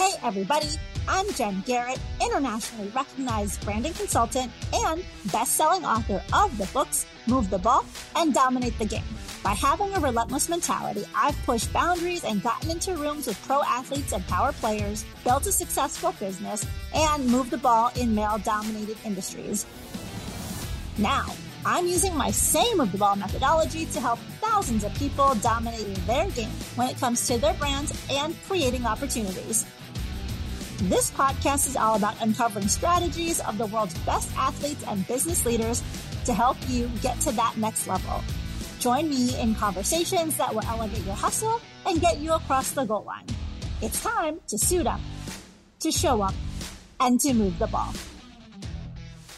[0.00, 0.66] Hey, everybody.
[1.06, 7.50] I'm Jen Garrett, internationally recognized branding consultant and best selling author of the books Move
[7.50, 7.84] the Ball
[8.16, 9.04] and Dominate the Game.
[9.44, 14.14] By having a relentless mentality, I've pushed boundaries and gotten into rooms with pro athletes
[14.14, 16.64] and power players, built a successful business,
[16.94, 19.66] and moved the ball in male dominated industries.
[20.96, 21.26] Now,
[21.66, 26.30] I'm using my same move the ball methodology to help thousands of people dominate their
[26.30, 29.66] game when it comes to their brands and creating opportunities.
[30.84, 35.82] This podcast is all about uncovering strategies of the world's best athletes and business leaders
[36.24, 38.22] to help you get to that next level.
[38.78, 43.04] Join me in conversations that will elevate your hustle and get you across the goal
[43.04, 43.26] line.
[43.82, 45.00] It's time to suit up,
[45.80, 46.34] to show up,
[46.98, 47.92] and to move the ball.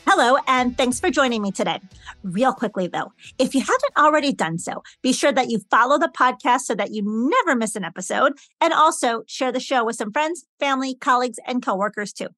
[0.04, 1.80] Hello, and thanks for joining me today.
[2.24, 6.12] Real quickly, though, if you haven't already done so, be sure that you follow the
[6.14, 10.12] podcast so that you never miss an episode, and also share the show with some
[10.12, 12.28] friends, family, colleagues, and coworkers too.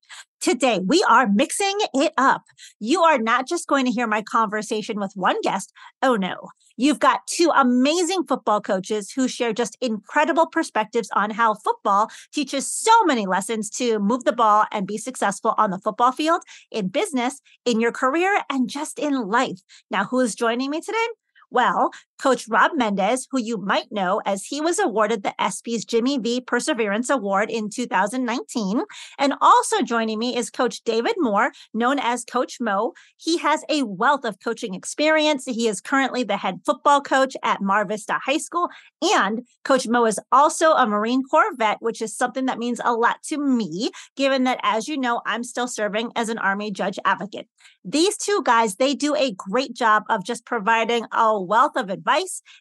[0.41, 2.43] Today, we are mixing it up.
[2.81, 5.73] You are not just going to hear my conversation with one guest.
[6.03, 6.51] Oh no.
[6.77, 12.71] You've got two amazing football coaches who share just incredible perspectives on how football teaches
[12.71, 16.89] so many lessons to move the ball and be successful on the football field, in
[16.89, 19.61] business, in your career, and just in life.
[19.91, 21.07] Now, who is joining me today?
[21.51, 26.19] Well, Coach Rob Mendez, who you might know as he was awarded the ESPY's Jimmy
[26.19, 28.83] V Perseverance Award in 2019.
[29.19, 32.93] And also joining me is Coach David Moore, known as Coach Mo.
[33.17, 35.45] He has a wealth of coaching experience.
[35.45, 38.69] He is currently the head football coach at Mar Vista High School.
[39.03, 42.95] And Coach Mo is also a Marine Corps vet, which is something that means a
[42.95, 46.99] lot to me, given that, as you know, I'm still serving as an Army judge
[47.05, 47.49] advocate.
[47.85, 52.04] These two guys, they do a great job of just providing a wealth of advice.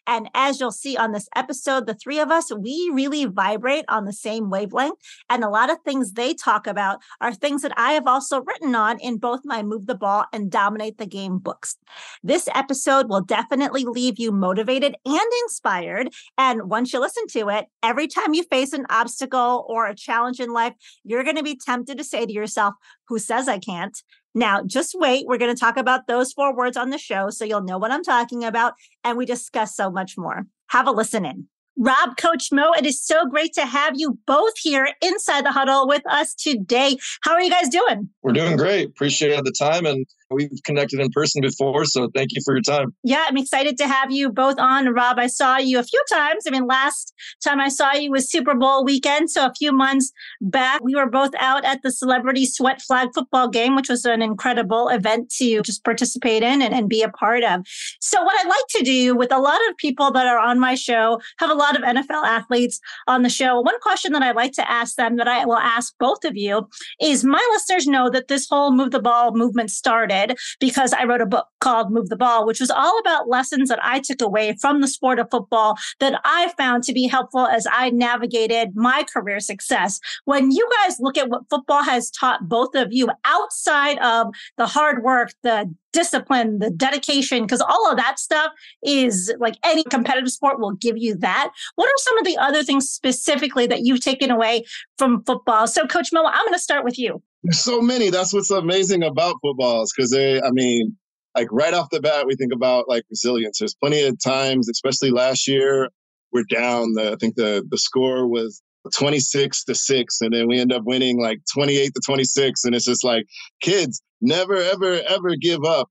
[0.06, 4.04] And as you'll see on this episode, the three of us, we really vibrate on
[4.04, 4.98] the same wavelength.
[5.28, 8.74] And a lot of things they talk about are things that I have also written
[8.74, 11.76] on in both my Move the Ball and Dominate the Game books.
[12.22, 16.12] This episode will definitely leave you motivated and inspired.
[16.38, 20.40] And once you listen to it, every time you face an obstacle or a challenge
[20.40, 22.74] in life, you're going to be tempted to say to yourself,
[23.08, 23.96] who says I can't?
[24.34, 25.26] Now, just wait.
[25.26, 27.92] We're going to talk about those four words on the show so you'll know what
[27.92, 28.74] I'm talking about.
[29.04, 30.46] And we discuss so much more.
[30.68, 31.48] Have a listen in.
[31.76, 35.88] Rob, Coach Mo, it is so great to have you both here inside the huddle
[35.88, 36.96] with us today.
[37.22, 38.10] How are you guys doing?
[38.22, 38.88] We're doing great.
[38.88, 42.94] Appreciate the time and we've connected in person before, so thank you for your time.
[43.02, 44.92] Yeah, I'm excited to have you both on.
[44.92, 46.44] Rob, I saw you a few times.
[46.46, 47.12] I mean, last
[47.42, 51.08] time I saw you was Super Bowl weekend, so a few months back, we were
[51.08, 55.62] both out at the Celebrity Sweat Flag football game, which was an incredible event to
[55.62, 57.62] just participate in and, and be a part of.
[58.00, 60.74] So, what I like to do with a lot of people that are on my
[60.74, 63.60] show, have a lot of NFL athletes on the show.
[63.60, 66.68] One question that I like to ask them that I will ask both of you
[67.00, 70.23] is my listeners know that this whole move the ball movement started
[70.60, 73.78] because I wrote a book called Move the Ball, which was all about lessons that
[73.82, 77.66] I took away from the sport of football that I found to be helpful as
[77.70, 80.00] I navigated my career success.
[80.24, 84.66] When you guys look at what football has taught both of you outside of the
[84.66, 88.52] hard work, the discipline, the dedication, because all of that stuff
[88.82, 91.52] is like any competitive sport will give you that.
[91.76, 94.64] What are some of the other things specifically that you've taken away
[94.98, 95.66] from football?
[95.66, 97.22] So, Coach Mo, I'm going to start with you.
[97.50, 98.10] So many.
[98.10, 100.96] That's what's amazing about footballs because they, I mean,
[101.36, 103.58] like right off the bat, we think about like resilience.
[103.58, 105.90] There's plenty of times, especially last year,
[106.32, 106.94] we're down.
[106.94, 108.62] The, I think the the score was
[108.92, 112.84] 26 to 6 and then we end up winning like 28 to 26 and it's
[112.84, 113.24] just like
[113.62, 115.88] kids never ever ever give up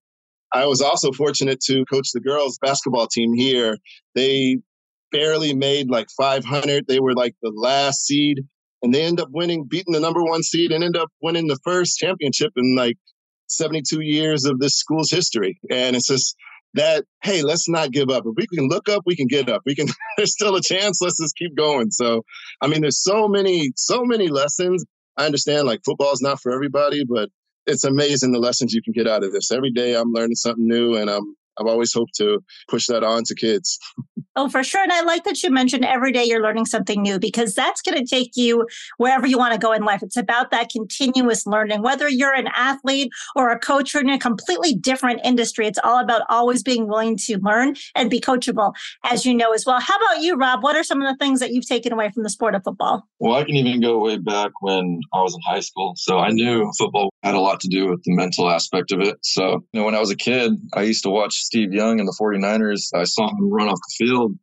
[0.53, 3.77] i was also fortunate to coach the girls basketball team here
[4.15, 4.59] they
[5.11, 8.41] barely made like 500 they were like the last seed
[8.83, 11.59] and they end up winning, beating the number one seed, and end up winning the
[11.63, 12.97] first championship in like
[13.47, 15.57] 72 years of this school's history.
[15.71, 16.35] And it's just
[16.73, 18.23] that, hey, let's not give up.
[18.25, 19.61] If we can look up, we can get up.
[19.65, 21.01] We can, there's still a chance.
[21.01, 21.91] Let's just keep going.
[21.91, 22.23] So,
[22.61, 24.85] I mean, there's so many, so many lessons.
[25.17, 27.29] I understand like football is not for everybody, but
[27.65, 29.51] it's amazing the lessons you can get out of this.
[29.51, 33.23] Every day I'm learning something new and I'm I've always hoped to push that on
[33.25, 33.79] to kids.
[34.35, 34.81] Oh, for sure.
[34.81, 37.99] And I like that you mentioned every day you're learning something new because that's going
[37.99, 38.65] to take you
[38.97, 40.01] wherever you want to go in life.
[40.01, 41.83] It's about that continuous learning.
[41.83, 45.99] Whether you're an athlete or a coach or in a completely different industry, it's all
[45.99, 48.73] about always being willing to learn and be coachable,
[49.03, 49.79] as you know as well.
[49.79, 50.63] How about you, Rob?
[50.63, 53.07] What are some of the things that you've taken away from the sport of football?
[53.19, 55.93] Well, I can even go way back when I was in high school.
[55.95, 59.17] So I knew football had a lot to do with the mental aspect of it.
[59.21, 62.07] So, you know, when I was a kid, I used to watch Steve Young and
[62.07, 62.89] the 49ers.
[62.95, 64.35] I saw him run off the field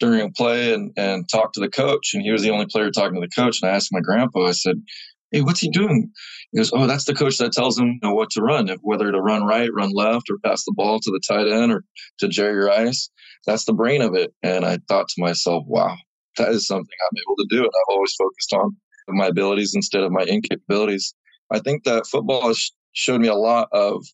[0.00, 2.10] during a play and, and talked to the coach.
[2.14, 3.60] And he was the only player talking to the coach.
[3.62, 4.82] And I asked my grandpa, I said,
[5.30, 6.10] Hey, what's he doing?
[6.50, 9.10] He goes, Oh, that's the coach that tells him you know, what to run, whether
[9.10, 11.84] to run right, run left, or pass the ball to the tight end or
[12.18, 13.08] to Jerry Rice.
[13.46, 14.34] That's the brain of it.
[14.42, 15.96] And I thought to myself, wow,
[16.36, 17.58] that is something I'm able to do.
[17.58, 18.76] And I've always focused on
[19.08, 21.14] my abilities instead of my incapabilities.
[21.50, 24.04] I think that football has showed me a lot of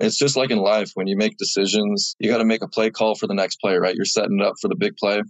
[0.00, 2.90] it's just like in life when you make decisions, you got to make a play
[2.90, 3.94] call for the next play, right?
[3.94, 5.22] You're setting it up for the big play.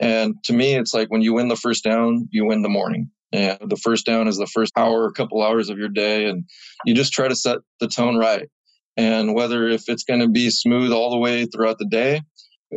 [0.00, 3.10] And to me, it's like when you win the first down, you win the morning.
[3.32, 6.26] And the first down is the first hour, a couple hours of your day.
[6.26, 6.44] And
[6.84, 8.48] you just try to set the tone right.
[8.96, 12.22] And whether if it's going to be smooth all the way throughout the day,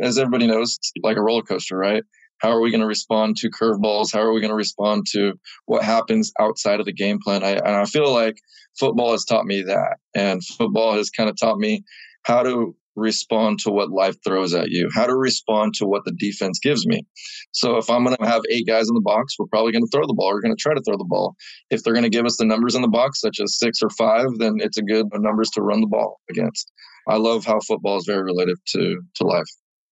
[0.02, 2.02] as everybody knows, it's like a roller coaster, right?
[2.38, 4.12] How are we going to respond to curveballs?
[4.12, 5.34] How are we going to respond to
[5.66, 7.42] what happens outside of the game plan?
[7.42, 8.38] I, and I feel like
[8.78, 9.96] football has taught me that.
[10.14, 11.84] And football has kind of taught me
[12.24, 16.12] how to respond to what life throws at you, how to respond to what the
[16.18, 17.06] defense gives me.
[17.52, 19.90] So if I'm going to have eight guys in the box, we're probably going to
[19.92, 20.30] throw the ball.
[20.32, 21.36] We're going to try to throw the ball.
[21.70, 23.90] If they're going to give us the numbers in the box, such as six or
[23.90, 26.70] five, then it's a good numbers to run the ball against.
[27.08, 29.48] I love how football is very relative to to life.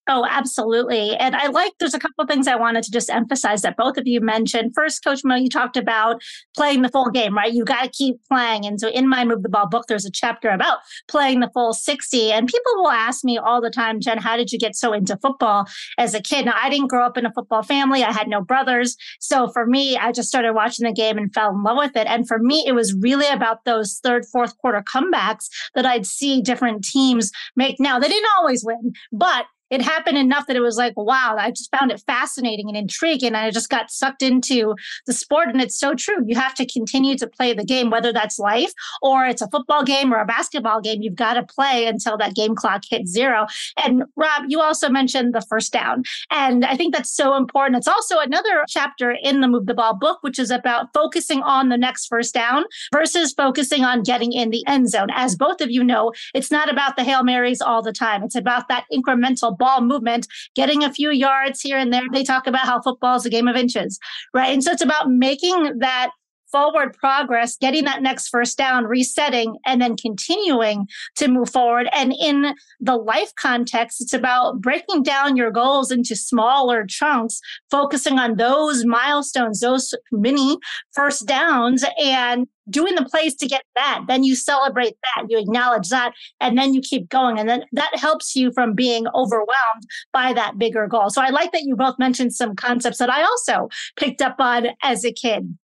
[0.08, 1.16] Oh, absolutely.
[1.16, 3.96] And I like, there's a couple of things I wanted to just emphasize that both
[3.96, 4.72] of you mentioned.
[4.72, 6.22] First, Coach Mo, you talked about
[6.54, 7.52] playing the full game, right?
[7.52, 8.66] You got to keep playing.
[8.66, 11.72] And so in my Move the Ball book, there's a chapter about playing the full
[11.72, 12.30] 60.
[12.30, 15.16] And people will ask me all the time, Jen, how did you get so into
[15.16, 15.66] football
[15.98, 16.46] as a kid?
[16.46, 18.04] Now, I didn't grow up in a football family.
[18.04, 18.96] I had no brothers.
[19.18, 22.06] So for me, I just started watching the game and fell in love with it.
[22.06, 26.40] And for me, it was really about those third, fourth quarter comebacks that I'd see
[26.40, 27.80] different teams make.
[27.80, 31.50] Now, they didn't always win, but it happened enough that it was like, wow, I
[31.50, 33.28] just found it fascinating and intriguing.
[33.28, 34.74] And I just got sucked into
[35.06, 35.48] the sport.
[35.48, 36.24] And it's so true.
[36.24, 38.72] You have to continue to play the game, whether that's life
[39.02, 41.02] or it's a football game or a basketball game.
[41.02, 43.46] You've got to play until that game clock hits zero.
[43.76, 46.04] And Rob, you also mentioned the first down.
[46.30, 47.78] And I think that's so important.
[47.78, 51.68] It's also another chapter in the Move the Ball book, which is about focusing on
[51.68, 55.08] the next first down versus focusing on getting in the end zone.
[55.12, 58.22] As both of you know, it's not about the Hail Marys all the time.
[58.22, 62.02] It's about that incremental ball movement, getting a few yards here and there.
[62.12, 63.98] They talk about how football is a game of inches,
[64.34, 64.52] right?
[64.52, 66.10] And so it's about making that
[66.50, 70.86] forward progress, getting that next first down, resetting, and then continuing
[71.16, 71.88] to move forward.
[71.92, 78.18] And in the life context, it's about breaking down your goals into smaller chunks, focusing
[78.18, 80.56] on those milestones, those mini
[80.94, 84.02] first downs, and doing the plays to get that.
[84.08, 87.38] Then you celebrate that, you acknowledge that, and then you keep going.
[87.38, 91.10] And then that helps you from being overwhelmed by that bigger goal.
[91.10, 94.68] So I like that you both mentioned some concepts that I also picked up on
[94.82, 95.56] as a kid.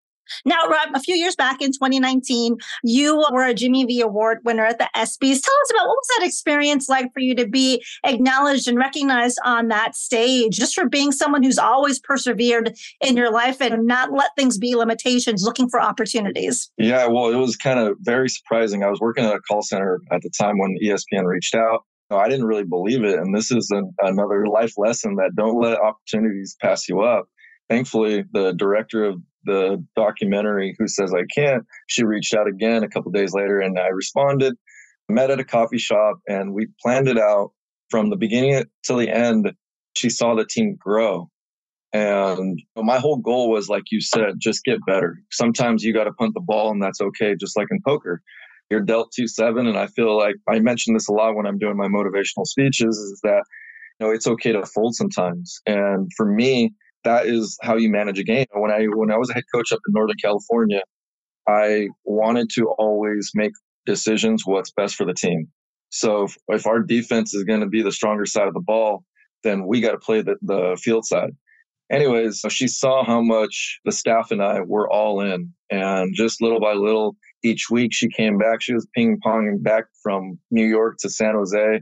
[0.45, 4.65] Now, Rob, a few years back in 2019, you were a Jimmy V Award winner
[4.65, 5.41] at the ESPYs.
[5.41, 9.39] Tell us about what was that experience like for you to be acknowledged and recognized
[9.45, 14.11] on that stage, just for being someone who's always persevered in your life and not
[14.11, 16.71] let things be limitations, looking for opportunities?
[16.77, 18.83] Yeah, well, it was kind of very surprising.
[18.83, 21.85] I was working at a call center at the time when ESPN reached out.
[22.09, 23.17] I didn't really believe it.
[23.17, 27.27] And this is an, another life lesson that don't let opportunities pass you up
[27.71, 32.89] thankfully the director of the documentary Who Says I Can't, she reached out again a
[32.89, 34.55] couple days later and I responded,
[35.09, 37.51] met at a coffee shop, and we planned it out
[37.89, 39.51] from the beginning till the end.
[39.95, 41.29] She saw the team grow.
[41.93, 45.17] And my whole goal was, like you said, just get better.
[45.29, 48.21] Sometimes you got to punt the ball, and that's okay, just like in poker.
[48.69, 49.67] You're dealt 2 7.
[49.67, 52.97] And I feel like I mention this a lot when I'm doing my motivational speeches
[52.97, 53.43] is that,
[53.99, 55.59] you know, it's okay to fold sometimes.
[55.65, 58.45] And for me, that is how you manage a game.
[58.53, 60.81] When I when I was a head coach up in Northern California,
[61.47, 63.53] I wanted to always make
[63.85, 65.47] decisions what's best for the team.
[65.89, 69.03] So if, if our defense is going to be the stronger side of the ball,
[69.43, 71.31] then we got to play the, the field side.
[71.91, 76.41] Anyways, so she saw how much the staff and I were all in, and just
[76.41, 78.61] little by little, each week she came back.
[78.61, 81.81] She was ping ponging back from New York to San Jose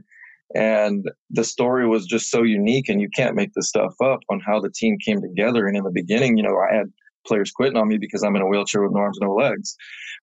[0.54, 4.40] and the story was just so unique, and you can't make this stuff up on
[4.44, 5.66] how the team came together.
[5.66, 6.86] And in the beginning, you know, I had
[7.26, 9.76] players quitting on me because I'm in a wheelchair with no arms, no legs.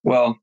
[0.03, 0.38] Well,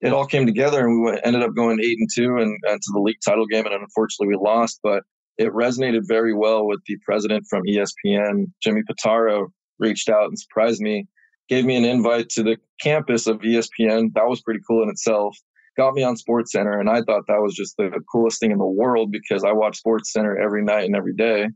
[0.00, 2.90] it all came together, and we ended up going eight and two and, and to
[2.92, 4.80] the league title game, and unfortunately we lost.
[4.82, 5.04] But
[5.38, 9.46] it resonated very well with the president from ESPN, Jimmy Pitaro,
[9.78, 11.06] reached out and surprised me,
[11.48, 14.12] gave me an invite to the campus of ESPN.
[14.14, 15.34] That was pretty cool in itself
[15.76, 18.58] got me on Sports Center, and I thought that was just the coolest thing in
[18.58, 21.46] the world because I watch Sports Center every night and every day.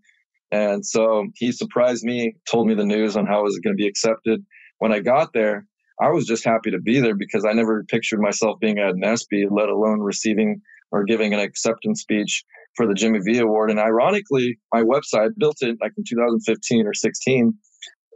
[0.50, 3.83] And so he surprised me, told me the news on how it was going to
[3.83, 4.44] be accepted.
[4.78, 5.66] When I got there,
[6.00, 9.04] I was just happy to be there because I never pictured myself being at an
[9.04, 10.61] ESPY, let alone receiving
[10.92, 12.44] or giving an acceptance speech.
[12.76, 13.71] for the Jimmy V Award.
[13.71, 17.54] And ironically, my website built it like in 2015 or 16.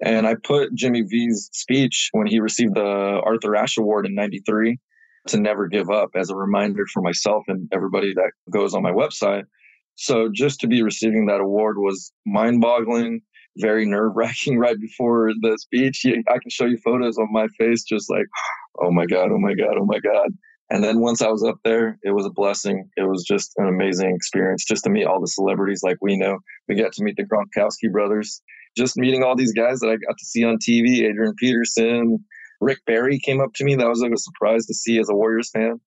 [0.05, 4.79] And I put Jimmy V's speech when he received the Arthur Ashe Award in 93
[5.29, 8.93] to never give up as a reminder for myself and everybody that goes on my
[8.93, 9.45] website.
[9.97, 13.21] So just to be receiving that award was mind boggling,
[13.57, 16.05] very nerve wracking right before the speech.
[16.07, 18.27] I can show you photos of my face, just like,
[18.83, 20.31] oh my God, oh my God, oh my God.
[20.71, 22.91] And then once I was up there, it was a blessing.
[22.97, 26.39] It was just an amazing experience just to meet all the celebrities like we know.
[26.69, 28.43] We got to meet the Gronkowski brothers,
[28.77, 32.23] just meeting all these guys that I got to see on TV, Adrian Peterson,
[32.61, 33.75] Rick Barry came up to me.
[33.75, 35.81] That was like a surprise to see as a Warriors fan.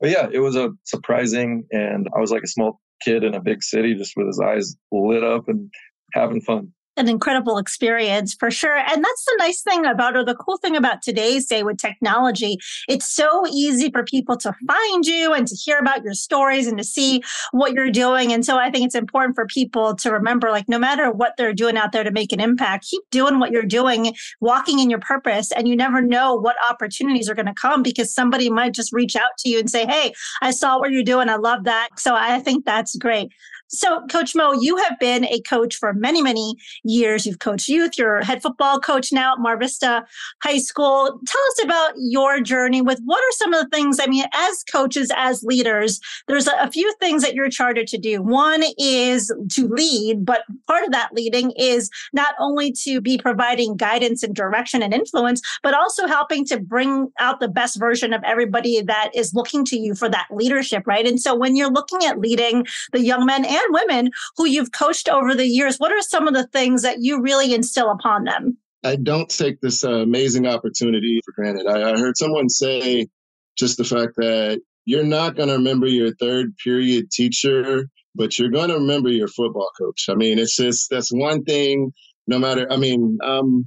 [0.00, 3.40] But yeah, it was a surprising and I was like a small kid in a
[3.40, 5.70] big city just with his eyes lit up and
[6.14, 8.76] having fun an incredible experience for sure.
[8.76, 12.58] And that's the nice thing about, or the cool thing about today's day with technology.
[12.88, 16.78] It's so easy for people to find you and to hear about your stories and
[16.78, 18.32] to see what you're doing.
[18.32, 21.54] And so I think it's important for people to remember, like, no matter what they're
[21.54, 25.00] doing out there to make an impact, keep doing what you're doing, walking in your
[25.00, 25.52] purpose.
[25.52, 29.16] And you never know what opportunities are going to come because somebody might just reach
[29.16, 30.12] out to you and say, Hey,
[30.42, 31.28] I saw what you're doing.
[31.28, 31.88] I love that.
[31.96, 33.32] So I think that's great.
[33.68, 37.26] So, Coach Mo, you have been a coach for many, many years.
[37.26, 37.98] You've coached youth.
[37.98, 40.06] You're head football coach now at Mar Vista
[40.42, 41.20] High School.
[41.26, 44.64] Tell us about your journey with what are some of the things, I mean, as
[44.64, 48.22] coaches, as leaders, there's a, a few things that you're chartered to do.
[48.22, 53.76] One is to lead, but part of that leading is not only to be providing
[53.76, 58.22] guidance and direction and influence, but also helping to bring out the best version of
[58.24, 61.06] everybody that is looking to you for that leadership, right?
[61.06, 64.72] And so when you're looking at leading the young men and and women who you've
[64.72, 65.78] coached over the years.
[65.78, 68.56] What are some of the things that you really instill upon them?
[68.84, 71.66] I don't take this uh, amazing opportunity for granted.
[71.66, 73.08] I, I heard someone say
[73.56, 78.50] just the fact that you're not going to remember your third period teacher, but you're
[78.50, 80.06] going to remember your football coach.
[80.08, 81.92] I mean, it's just that's one thing.
[82.26, 83.66] No matter, I mean, um,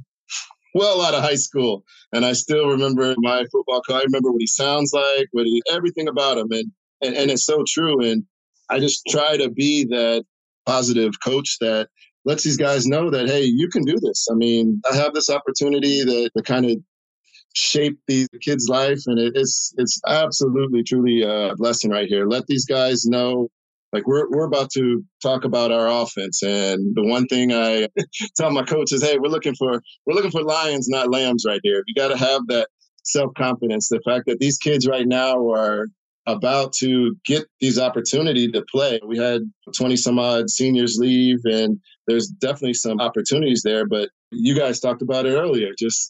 [0.74, 1.84] well out of high school,
[2.14, 4.02] and I still remember my football coach.
[4.02, 6.72] I remember what he sounds like, what he, everything about him, and,
[7.02, 8.04] and and it's so true.
[8.04, 8.24] And
[8.72, 10.24] I just try to be that
[10.66, 11.90] positive coach that
[12.26, 14.28] lets these guys know that hey, you can do this.
[14.32, 16.78] I mean, I have this opportunity to, to kind of
[17.54, 22.26] shape these kids' life, and it, it's it's absolutely truly uh, a blessing right here.
[22.26, 23.50] Let these guys know.
[23.94, 27.90] Like we're we're about to talk about our offense, and the one thing I
[28.38, 31.60] tell my coach is, "Hey, we're looking for we're looking for lions, not lambs, right
[31.64, 31.84] here.
[31.88, 32.70] You got to have that
[33.04, 33.90] self confidence.
[33.90, 35.88] The fact that these kids right now are
[36.28, 39.00] about to get these opportunity to play.
[39.06, 39.42] We had
[39.76, 45.02] 20 some odd seniors leave and there's definitely some opportunities there, but you guys talked
[45.02, 45.70] about it earlier.
[45.78, 46.10] Just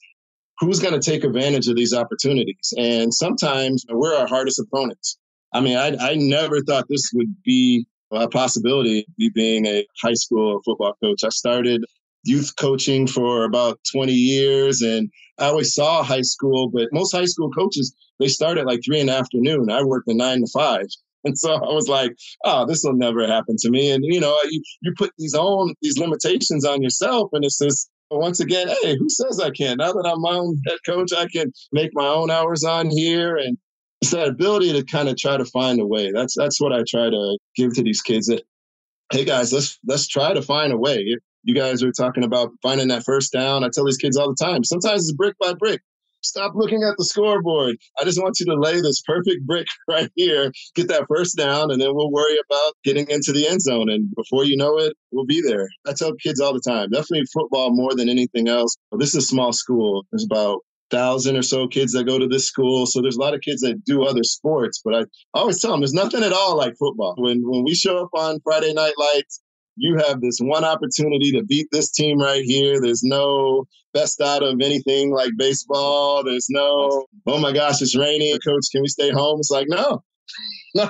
[0.60, 2.74] who's going to take advantage of these opportunities?
[2.78, 5.18] And sometimes we're our hardest opponents.
[5.54, 10.14] I mean, I, I never thought this would be a possibility, me being a high
[10.14, 11.24] school football coach.
[11.24, 11.84] I started
[12.24, 15.10] youth coaching for about 20 years and
[15.42, 19.00] I always saw high school, but most high school coaches, they start at like three
[19.00, 19.72] in the afternoon.
[19.72, 20.86] I worked the nine to five.
[21.24, 23.92] And so I was like, oh, this will never happen to me.
[23.92, 27.30] And, you know, you, you put these own, these limitations on yourself.
[27.34, 29.78] And it's just, once again, hey, who says I can't?
[29.78, 33.36] Now that I'm my own head coach, I can make my own hours on here.
[33.36, 33.56] And
[34.02, 36.12] it's that ability to kind of try to find a way.
[36.12, 38.42] That's, that's what I try to give to these kids that,
[39.12, 41.18] hey guys, let's, let's try to find a way.
[41.44, 43.64] You guys are talking about finding that first down.
[43.64, 45.82] I tell these kids all the time, sometimes it's brick by brick.
[46.24, 47.78] Stop looking at the scoreboard.
[48.00, 51.72] I just want you to lay this perfect brick right here, get that first down,
[51.72, 53.90] and then we'll worry about getting into the end zone.
[53.90, 55.68] And before you know it, we'll be there.
[55.88, 58.78] I tell kids all the time, definitely football more than anything else.
[58.92, 60.06] This is a small school.
[60.12, 60.60] There's about
[60.92, 62.86] thousand or so kids that go to this school.
[62.86, 65.80] So there's a lot of kids that do other sports, but I always tell them
[65.80, 67.16] there's nothing at all like football.
[67.18, 69.42] When when we show up on Friday Night Lights,
[69.76, 72.80] you have this one opportunity to beat this team right here.
[72.82, 76.24] There's no best out of anything like baseball.
[76.24, 78.38] There's no, oh my gosh, it's raining.
[78.46, 79.40] Coach, can we stay home?
[79.40, 80.04] It's like, no.
[80.74, 80.90] No,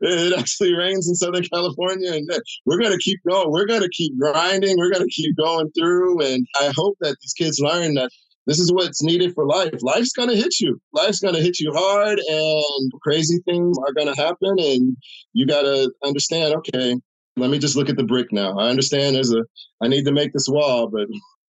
[0.00, 2.26] it actually rains in Southern California, and
[2.64, 3.50] we're going to keep going.
[3.50, 4.78] We're going to keep grinding.
[4.78, 6.22] We're going to keep going through.
[6.22, 8.08] And I hope that these kids learn that
[8.46, 9.74] this is what's needed for life.
[9.82, 10.80] Life's going to hit you.
[10.94, 14.56] Life's going to hit you hard, and crazy things are going to happen.
[14.58, 14.96] And
[15.34, 16.96] you got to understand okay,
[17.36, 18.58] let me just look at the brick now.
[18.58, 19.42] I understand there's a,
[19.82, 21.06] I need to make this wall, but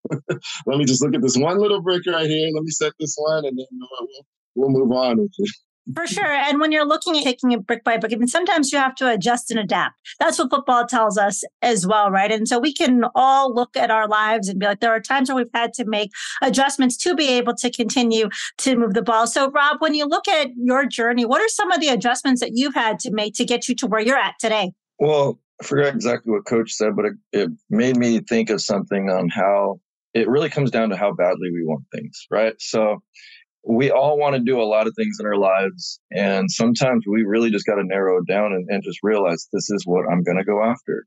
[0.66, 2.50] let me just look at this one little brick right here.
[2.54, 4.06] Let me set this one, and then uh,
[4.56, 5.52] we'll, we'll move on with it.
[5.96, 6.32] For sure.
[6.32, 8.94] And when you're looking at taking it brick by brick, I mean, sometimes you have
[8.96, 9.96] to adjust and adapt.
[10.20, 12.32] That's what football tells us as well, right?
[12.32, 15.30] And so we can all look at our lives and be like, there are times
[15.30, 16.12] where we've had to make
[16.44, 19.26] adjustments to be able to continue to move the ball.
[19.26, 22.52] So, Rob, when you look at your journey, what are some of the adjustments that
[22.54, 24.74] you've had to make to get you to where you're at today?
[25.00, 29.10] Well, I forgot exactly what coach said, but it, it made me think of something
[29.10, 29.80] on how
[30.14, 32.54] it really comes down to how badly we want things, right?
[32.60, 33.00] So
[33.68, 36.00] we all want to do a lot of things in our lives.
[36.12, 39.70] And sometimes we really just got to narrow it down and, and just realize this
[39.70, 41.06] is what I'm going to go after.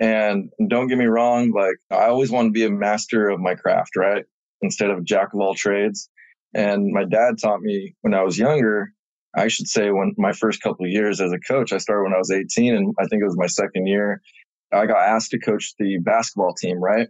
[0.00, 3.54] And don't get me wrong, like I always want to be a master of my
[3.54, 4.24] craft, right?
[4.62, 6.08] Instead of jack of all trades.
[6.54, 8.92] And my dad taught me when I was younger,
[9.36, 12.18] I should say when my first couple years as a coach, I started when I
[12.18, 14.20] was 18 and I think it was my second year.
[14.72, 17.08] I got asked to coach the basketball team, right?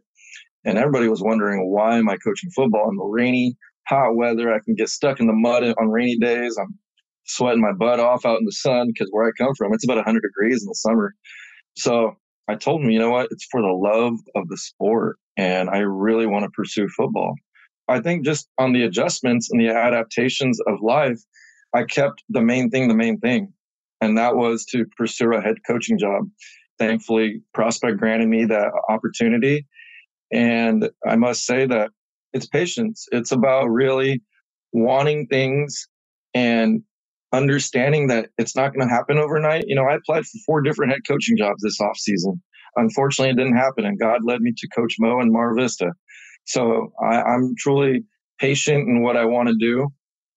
[0.65, 3.57] And everybody was wondering why am I coaching football in the rainy,
[3.89, 4.53] hot weather?
[4.53, 6.57] I can get stuck in the mud on rainy days.
[6.61, 6.79] I'm
[7.25, 9.97] sweating my butt off out in the sun because where I come from, it's about
[9.97, 11.15] 100 degrees in the summer.
[11.77, 12.17] So
[12.49, 13.29] I told him, you know what?
[13.31, 15.17] It's for the love of the sport.
[15.37, 17.35] And I really want to pursue football.
[17.89, 21.19] I think just on the adjustments and the adaptations of life,
[21.75, 23.53] I kept the main thing the main thing.
[24.01, 26.25] And that was to pursue a head coaching job.
[26.79, 29.67] Thankfully, Prospect granted me that opportunity.
[30.33, 31.91] And I must say that
[32.33, 33.07] it's patience.
[33.13, 34.23] It's about really
[34.73, 35.89] wanting things
[36.35, 36.83] and
[37.33, 39.65] understanding that it's not going to happen overnight.
[39.67, 42.41] You know, I applied for four different head coaching jobs this off season.
[42.77, 45.93] Unfortunately, it didn't happen, and God led me to Coach Mo and Mar Vista.
[46.45, 48.05] So I, I'm truly
[48.39, 49.89] patient in what I want to do,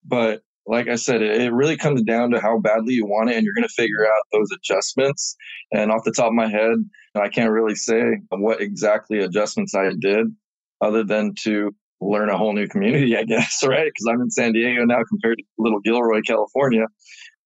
[0.03, 3.43] but like I said, it, really comes down to how badly you want it, and
[3.43, 5.35] you're going to figure out those adjustments.
[5.71, 6.75] And off the top of my head,
[7.15, 10.27] I can't really say what exactly adjustments I did,
[10.81, 13.85] other than to learn a whole new community, I guess, right?
[13.85, 16.85] Because I'm in San Diego now compared to little Gilroy, California.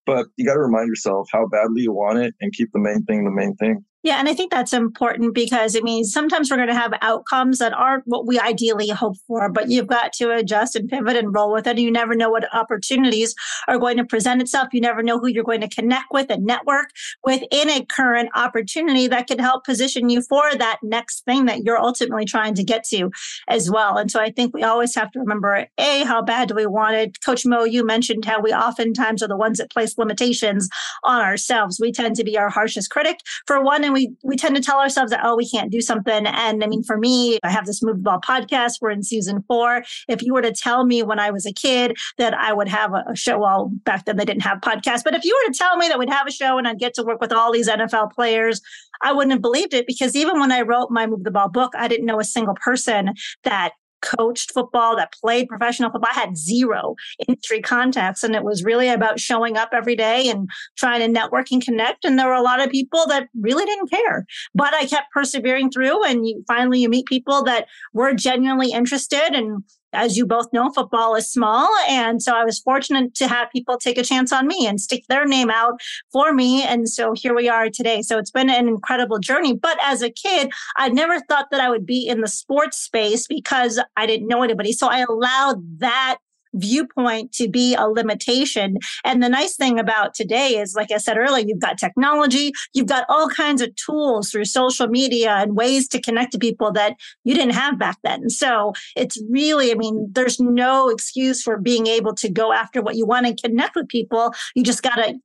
[0.05, 3.03] But you got to remind yourself how badly you want it and keep the main
[3.03, 3.83] thing the main thing.
[4.07, 7.57] Yeah, and I think that's important because it means sometimes we're going to have outcomes
[7.57, 11.35] that aren't what we ideally hope for, but you've got to adjust and pivot and
[11.35, 11.71] roll with it.
[11.71, 13.35] And you never know what opportunities
[13.67, 14.69] are going to present itself.
[14.71, 16.91] You never know who you're going to connect with and network
[17.25, 21.77] within a current opportunity that could help position you for that next thing that you're
[21.77, 23.11] ultimately trying to get to
[23.49, 23.97] as well.
[23.97, 26.95] And so I think we always have to remember A, how bad do we want
[26.95, 27.21] it?
[27.25, 30.69] Coach Mo, you mentioned how we oftentimes are the ones that place limitations
[31.03, 31.77] on ourselves.
[31.77, 34.79] We tend to be our harshest critic for one, and we we tend to tell
[34.79, 36.25] ourselves that oh we can't do something.
[36.25, 38.73] And i mean for me i have this move the ball podcast.
[38.81, 39.83] We're in season four.
[40.07, 42.93] If you were to tell me when i was a kid that i would have
[42.93, 45.77] a, show well back then they didn't have podcasts but if you were to tell
[45.77, 48.11] me that we'd have a show and i'd get to work with all these nfl
[48.11, 48.61] players
[49.01, 51.73] i wouldn't have believed it because even when i wrote my move the ball book
[51.75, 56.11] i didn't know a single person that coached football, that played professional football.
[56.11, 56.95] I had zero
[57.27, 58.23] industry contacts.
[58.23, 62.05] And it was really about showing up every day and trying to network and connect.
[62.05, 64.25] And there were a lot of people that really didn't care.
[64.53, 69.33] But I kept persevering through and you finally you meet people that were genuinely interested
[69.33, 71.69] and as you both know, football is small.
[71.89, 75.05] And so I was fortunate to have people take a chance on me and stick
[75.07, 75.79] their name out
[76.11, 76.63] for me.
[76.63, 78.01] And so here we are today.
[78.01, 79.55] So it's been an incredible journey.
[79.55, 83.27] But as a kid, I never thought that I would be in the sports space
[83.27, 84.73] because I didn't know anybody.
[84.73, 86.17] So I allowed that
[86.57, 88.77] viewpoint to be a limitation.
[89.03, 92.87] And the nice thing about today is, like I said earlier, you've got technology, you've
[92.87, 96.95] got all kinds of tools through social media and ways to connect to people that
[97.23, 98.29] you didn't have back then.
[98.29, 102.95] So it's really, I mean, there's no excuse for being able to go after what
[102.95, 104.33] you want and connect with people.
[104.55, 105.15] You just got to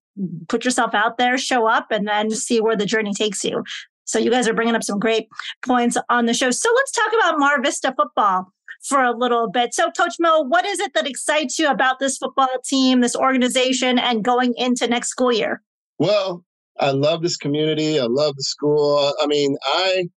[0.48, 3.64] put yourself out there, show up, and then see where the journey takes you.
[4.04, 5.28] So you guys are bringing up some great
[5.64, 6.50] points on the show.
[6.50, 9.74] So let's talk about Mar Vista football for a little bit.
[9.74, 13.98] So, Coach Mo, what is it that excites you about this football team, this organization,
[13.98, 15.62] and going into next school year?
[15.98, 16.44] Well,
[16.80, 18.00] I love this community.
[18.00, 19.12] I love the school.
[19.20, 20.08] I mean, I,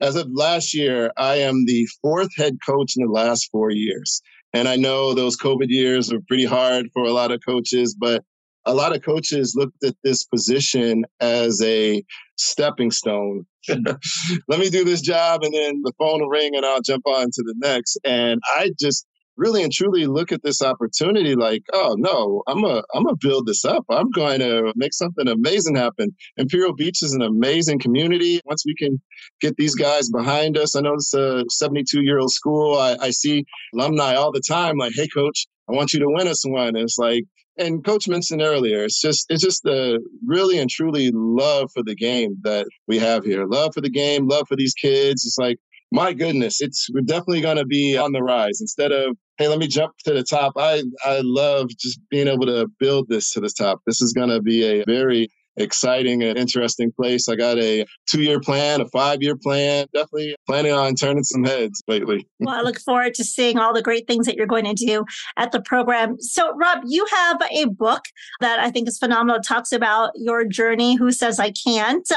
[0.00, 4.22] as of last year, I am the fourth head coach in the last four years.
[4.52, 8.24] And I know those COVID years were pretty hard for a lot of coaches, but
[8.64, 12.02] a lot of coaches looked at this position as a
[12.36, 13.46] stepping stone.
[13.68, 17.26] Let me do this job and then the phone will ring and I'll jump on
[17.26, 17.98] to the next.
[18.04, 22.82] And I just really and truly look at this opportunity like, oh no, I'm a
[22.94, 23.84] I'm gonna build this up.
[23.90, 26.14] I'm going to make something amazing happen.
[26.36, 28.40] Imperial Beach is an amazing community.
[28.44, 29.00] Once we can
[29.40, 32.78] get these guys behind us, I know it's a 72 year old school.
[32.78, 33.44] I, I see
[33.74, 36.68] alumni all the time like, hey coach, I want you to win us one.
[36.68, 37.24] And it's like,
[37.58, 41.94] and coach mentioned earlier it's just it's just the really and truly love for the
[41.94, 43.46] game that we have here.
[43.46, 45.24] Love for the game love for these kids.
[45.24, 45.58] It's like
[45.92, 48.60] my goodness it's we're definitely going to be on the rise.
[48.60, 52.46] Instead of hey let me jump to the top i i love just being able
[52.46, 53.80] to build this to the top.
[53.86, 57.28] This is going to be a very exciting and interesting place.
[57.28, 59.86] I got a two year plan, a five year plan.
[59.92, 62.26] Definitely planning on turning some heads lately.
[62.40, 65.04] well, I look forward to seeing all the great things that you're going to do
[65.36, 66.20] at the program.
[66.20, 68.04] So, Rob, you have a book
[68.40, 69.36] that I think is phenomenal.
[69.36, 70.96] It talks about your journey.
[70.96, 72.08] Who says I can't?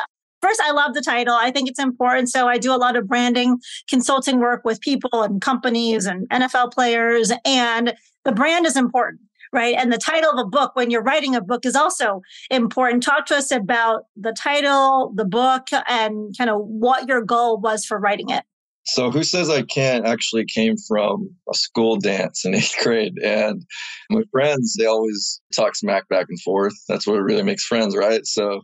[0.42, 1.36] First, I love the title.
[1.36, 2.30] I think it's important.
[2.30, 6.72] So I do a lot of branding consulting work with people and companies and NFL
[6.72, 9.22] players, and the brand is important
[9.52, 9.76] right?
[9.78, 13.04] And the title of a book when you're writing a book is also important.
[13.04, 17.86] Talk to us about the title, the book, and kind of what your goal was
[17.86, 18.44] for writing it.
[18.86, 23.20] So, Who Says I Can't actually came from a school dance in eighth grade.
[23.24, 23.64] And
[24.10, 26.74] my friends, they always talk smack back and forth.
[26.88, 28.26] That's what really makes friends, right?
[28.26, 28.62] So,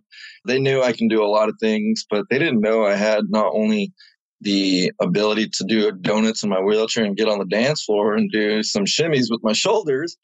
[0.47, 3.25] they knew I can do a lot of things, but they didn't know I had
[3.29, 3.93] not only
[4.41, 8.31] the ability to do donuts in my wheelchair and get on the dance floor and
[8.31, 10.17] do some shimmies with my shoulders,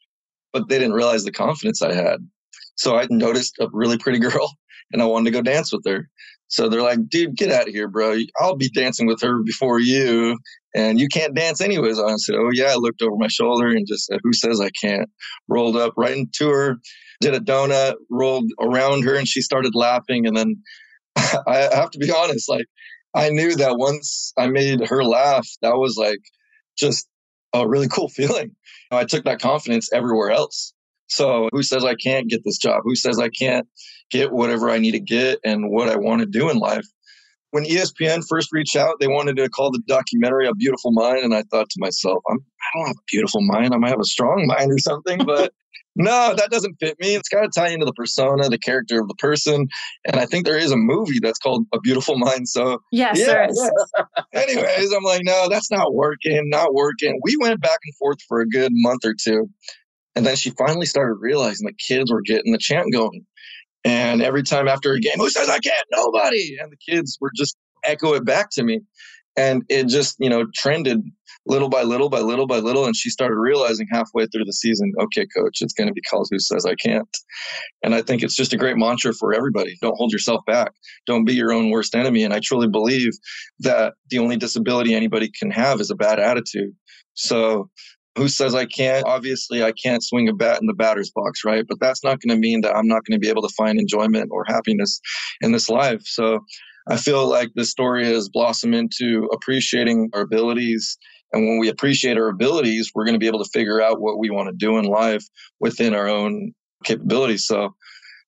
[0.52, 2.18] but they didn't realize the confidence I had.
[2.76, 4.52] So I noticed a really pretty girl
[4.92, 6.08] and I wanted to go dance with her.
[6.48, 8.18] So they're like, dude, get out of here, bro.
[8.38, 10.36] I'll be dancing with her before you.
[10.74, 11.98] And you can't dance anyways.
[11.98, 12.72] I said, oh, yeah.
[12.72, 15.08] I looked over my shoulder and just said, who says I can't?
[15.48, 16.76] Rolled up right into her,
[17.22, 20.26] did a donut, rolled around her, and she started laughing.
[20.26, 20.56] And then
[21.16, 22.66] I have to be honest, like,
[23.14, 26.20] I knew that once I made her laugh, that was like
[26.78, 27.08] just
[27.52, 28.54] a really cool feeling.
[28.90, 30.74] I took that confidence everywhere else.
[31.08, 32.82] So who says I can't get this job?
[32.84, 33.66] Who says I can't
[34.10, 36.86] get whatever I need to get and what I want to do in life?
[37.50, 41.18] When ESPN first reached out, they wanted to call the documentary A Beautiful Mind.
[41.18, 43.74] And I thought to myself, I'm, I don't have a beautiful mind.
[43.74, 45.52] I might have a strong mind or something, but
[45.94, 47.14] no, that doesn't fit me.
[47.14, 49.68] It's got to tie into the persona, the character of the person.
[50.06, 52.48] And I think there is a movie that's called A Beautiful Mind.
[52.48, 54.04] So, yes, yeah, yeah.
[54.32, 57.20] Anyways, I'm like, no, that's not working, not working.
[57.22, 59.48] We went back and forth for a good month or two.
[60.14, 63.24] And then she finally started realizing the kids were getting the chant going.
[63.84, 65.86] And every time after a game, who says I can't?
[65.90, 66.56] Nobody.
[66.60, 68.80] And the kids were just echo it back to me.
[69.36, 71.02] And it just, you know, trended
[71.46, 72.84] little by little by little by little.
[72.84, 76.28] And she started realizing halfway through the season, okay, coach, it's going to be called
[76.30, 77.08] Who Says I Can't.
[77.82, 79.76] And I think it's just a great mantra for everybody.
[79.80, 80.72] Don't hold yourself back.
[81.06, 82.22] Don't be your own worst enemy.
[82.22, 83.12] And I truly believe
[83.60, 86.74] that the only disability anybody can have is a bad attitude.
[87.14, 87.68] So
[88.16, 89.06] who says I can't?
[89.06, 91.64] Obviously, I can't swing a bat in the batter's box, right?
[91.66, 93.78] But that's not going to mean that I'm not going to be able to find
[93.78, 95.00] enjoyment or happiness
[95.40, 96.02] in this life.
[96.04, 96.40] So
[96.88, 100.98] I feel like this story has blossomed into appreciating our abilities.
[101.32, 104.18] And when we appreciate our abilities, we're going to be able to figure out what
[104.18, 105.24] we want to do in life
[105.60, 106.52] within our own
[106.84, 107.46] capabilities.
[107.46, 107.74] So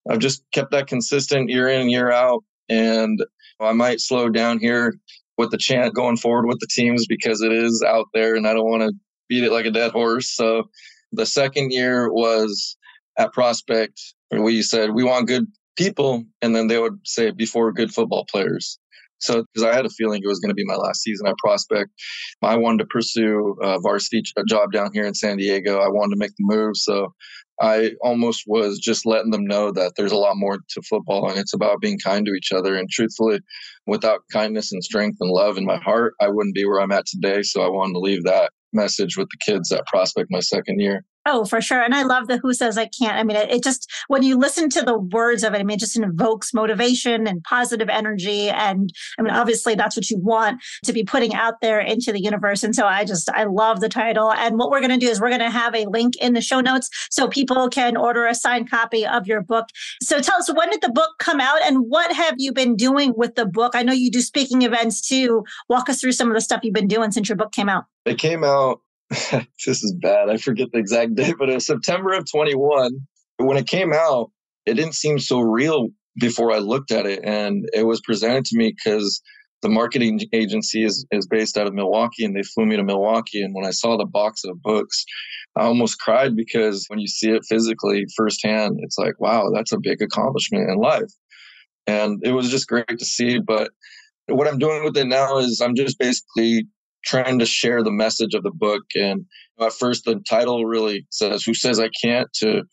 [0.09, 2.43] I've just kept that consistent year in and year out.
[2.69, 3.23] And
[3.61, 4.99] I might slow down here
[5.37, 8.55] with the chant going forward with the teams because it is out there and I
[8.55, 8.93] don't want to
[9.29, 10.31] beat it like a dead horse.
[10.31, 10.71] So
[11.13, 12.77] the second year was
[13.19, 17.93] at Prospect, we said we want good people, and then they would say before good
[17.93, 18.79] football players.
[19.19, 21.37] So, because I had a feeling it was going to be my last season at
[21.39, 21.91] Prospect,
[22.43, 25.79] I wanted to pursue a varsity job down here in San Diego.
[25.79, 26.77] I wanted to make the move.
[26.77, 27.15] So,
[27.65, 31.39] I almost was just letting them know that there's a lot more to football and
[31.39, 32.77] it's about being kind to each other.
[32.77, 33.41] And truthfully,
[33.87, 37.07] without kindness and strength and love in my heart, I wouldn't be where I'm at
[37.07, 37.43] today.
[37.43, 41.05] So, I wanted to leave that message with the kids at Prospect my second year.
[41.27, 41.81] Oh, for sure.
[41.81, 43.17] And I love the who says I can't.
[43.17, 45.77] I mean, it, it, just, when you listen to the words of it, I mean,
[45.77, 48.51] it just invokes motivation and positive energy.
[48.51, 52.21] And I mean, obviously that's what you want to be putting out there into the
[52.21, 52.63] universe.
[52.63, 54.31] And so I just, I love the title.
[54.33, 56.43] And what we're going to do is we're going to have a link in the
[56.43, 59.67] show notes so people can order a signed copy of your book.
[60.03, 63.15] So tell us, when did the book come out and what have you been doing
[63.17, 63.73] with the book?
[63.75, 65.45] I know you do speaking events too.
[65.69, 67.85] Walk us through some of the stuff you've been doing since your book came out.
[68.05, 68.81] It came out
[69.67, 70.31] this is bad.
[70.31, 72.93] I forget the exact date, but it was September of 21.
[73.39, 74.31] When it came out,
[74.67, 75.89] it didn't seem so real
[76.19, 77.21] before I looked at it.
[77.25, 79.21] And it was presented to me because
[79.65, 83.43] the marketing agency is, is based out of Milwaukee and they flew me to Milwaukee.
[83.43, 85.07] And when I saw the box of books,
[85.57, 89.81] I almost cried because when you see it physically firsthand, it's like, wow, that's a
[89.81, 91.11] big accomplishment in life.
[91.87, 93.39] And it was just great to see.
[93.39, 93.71] But
[94.27, 96.67] what I'm doing with it now is I'm just basically
[97.03, 98.83] trying to share the message of the book.
[98.95, 99.25] And
[99.59, 102.29] at first, the title really says, Who Says I Can't?
[102.41, 102.65] to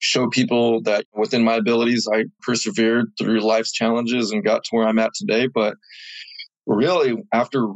[0.00, 4.88] show people that within my abilities, I persevered through life's challenges and got to where
[4.88, 5.46] I'm at today.
[5.46, 5.74] But
[6.70, 7.68] really, after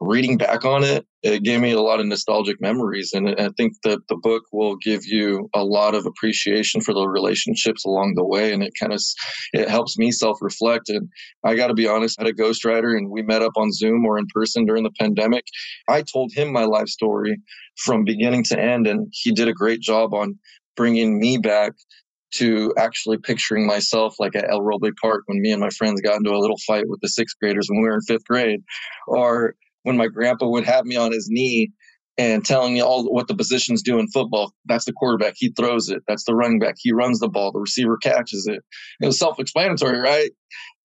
[0.00, 3.12] reading back on it, it gave me a lot of nostalgic memories.
[3.12, 7.08] And I think that the book will give you a lot of appreciation for the
[7.08, 8.52] relationships along the way.
[8.52, 9.02] And it kind of,
[9.52, 10.88] it helps me self-reflect.
[10.88, 11.08] And
[11.44, 14.06] I got to be honest, I had a ghostwriter and we met up on Zoom
[14.06, 15.44] or in person during the pandemic.
[15.88, 17.36] I told him my life story
[17.78, 18.86] from beginning to end.
[18.86, 20.38] And he did a great job on
[20.76, 21.72] bringing me back
[22.34, 26.16] to actually picturing myself like at El Roble Park when me and my friends got
[26.16, 28.60] into a little fight with the sixth graders when we were in fifth grade,
[29.06, 31.70] or when my grandpa would have me on his knee
[32.18, 34.52] and telling you all what the positions do in football.
[34.66, 35.34] That's the quarterback.
[35.36, 36.02] He throws it.
[36.08, 36.74] That's the running back.
[36.78, 37.52] He runs the ball.
[37.52, 38.60] The receiver catches it.
[39.00, 40.30] It was self explanatory, right?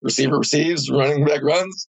[0.01, 1.87] Receiver receives, running back runs.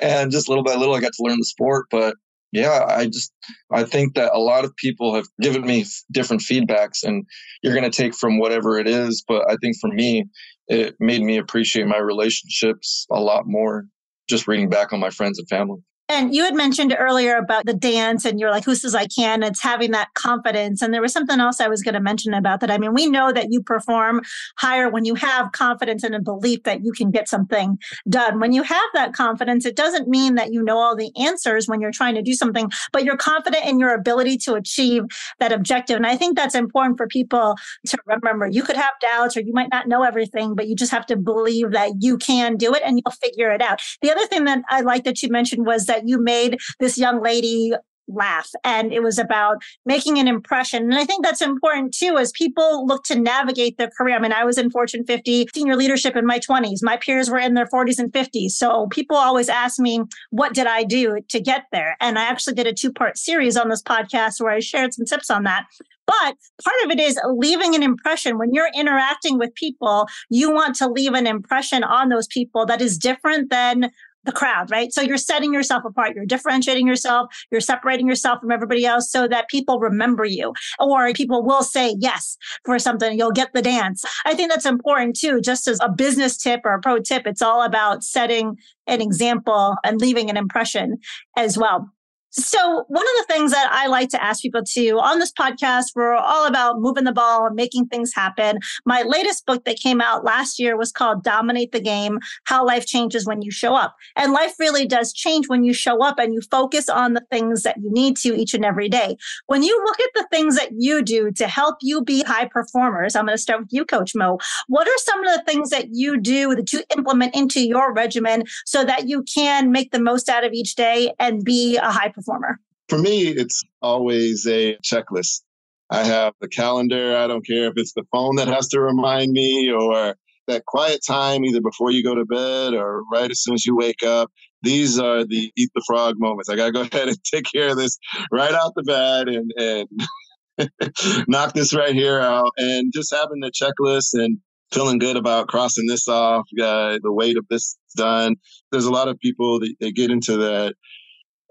[0.00, 1.86] And just little by little, I got to learn the sport.
[1.90, 2.16] But
[2.56, 3.32] yeah, I just,
[3.70, 7.26] I think that a lot of people have given me different feedbacks and
[7.62, 9.22] you're going to take from whatever it is.
[9.28, 10.24] But I think for me,
[10.68, 13.84] it made me appreciate my relationships a lot more
[14.28, 15.80] just reading back on my friends and family.
[16.08, 19.42] And you had mentioned earlier about the dance, and you're like, who says I can?
[19.42, 20.80] It's having that confidence.
[20.80, 22.70] And there was something else I was going to mention about that.
[22.70, 24.22] I mean, we know that you perform
[24.56, 28.38] higher when you have confidence and a belief that you can get something done.
[28.38, 31.80] When you have that confidence, it doesn't mean that you know all the answers when
[31.80, 35.02] you're trying to do something, but you're confident in your ability to achieve
[35.40, 35.96] that objective.
[35.96, 38.46] And I think that's important for people to remember.
[38.46, 41.16] You could have doubts or you might not know everything, but you just have to
[41.16, 43.82] believe that you can do it and you'll figure it out.
[44.02, 46.98] The other thing that I like that you mentioned was that that you made this
[46.98, 47.72] young lady
[48.08, 50.84] laugh and it was about making an impression.
[50.84, 54.16] And i think that's important too as people look to navigate their career.
[54.16, 57.38] I mean i was in fortune 50 senior leadership in my 20s my peers were
[57.38, 61.40] in their 40s and 50s so people always ask me what did i do to
[61.40, 61.96] get there?
[62.00, 65.06] And i actually did a two part series on this podcast where i shared some
[65.06, 65.66] tips on that.
[66.06, 68.38] But part of it is leaving an impression.
[68.38, 72.80] When you're interacting with people, you want to leave an impression on those people that
[72.80, 73.90] is different than
[74.26, 74.92] the crowd, right?
[74.92, 79.26] So you're setting yourself apart, you're differentiating yourself, you're separating yourself from everybody else so
[79.28, 83.18] that people remember you or people will say yes for something.
[83.18, 84.04] You'll get the dance.
[84.24, 87.26] I think that's important too, just as a business tip or a pro tip.
[87.26, 90.98] It's all about setting an example and leaving an impression
[91.36, 91.90] as well.
[92.38, 95.92] So, one of the things that I like to ask people to on this podcast,
[95.94, 98.58] we're all about moving the ball and making things happen.
[98.84, 102.84] My latest book that came out last year was called Dominate the Game How Life
[102.84, 103.96] Changes When You Show Up.
[104.16, 107.62] And life really does change when you show up and you focus on the things
[107.62, 109.16] that you need to each and every day.
[109.46, 113.16] When you look at the things that you do to help you be high performers,
[113.16, 114.38] I'm going to start with you, Coach Mo.
[114.68, 118.44] What are some of the things that you do that you implement into your regimen
[118.66, 122.10] so that you can make the most out of each day and be a high
[122.10, 122.25] performer?
[122.26, 122.60] Performer?
[122.88, 125.42] For me, it's always a checklist.
[125.90, 127.16] I have the calendar.
[127.16, 130.16] I don't care if it's the phone that has to remind me or
[130.48, 133.76] that quiet time, either before you go to bed or right as soon as you
[133.76, 134.30] wake up.
[134.62, 136.48] These are the eat the frog moments.
[136.48, 137.98] I got to go ahead and take care of this
[138.32, 140.68] right out the bed and, and
[141.28, 142.50] knock this right here out.
[142.56, 144.38] And just having the checklist and
[144.72, 148.36] feeling good about crossing this off, uh, the weight of this done.
[148.72, 150.74] There's a lot of people that, that get into that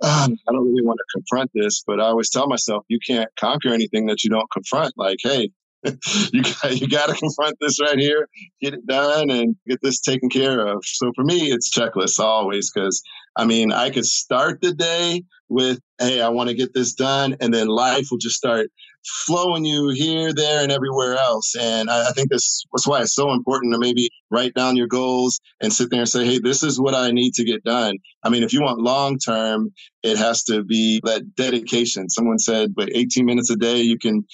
[0.01, 3.29] um, I don't really want to confront this, but I always tell myself, you can't
[3.39, 4.93] conquer anything that you don't confront.
[4.97, 5.49] Like, hey,
[6.33, 8.27] you got, you got to confront this right here,
[8.61, 10.83] get it done, and get this taken care of.
[10.83, 13.01] So for me, it's checklists always because
[13.35, 17.35] I mean, I could start the day with, hey, I want to get this done,
[17.39, 18.69] and then life will just start
[19.05, 21.53] flowing you here, there, and everywhere else.
[21.59, 24.87] And I, I think that's, that's why it's so important to maybe write down your
[24.87, 27.97] goals and sit there and say, hey, this is what I need to get done.
[28.23, 29.71] I mean, if you want long term,
[30.03, 32.09] it has to be that dedication.
[32.09, 34.25] Someone said, but 18 minutes a day, you can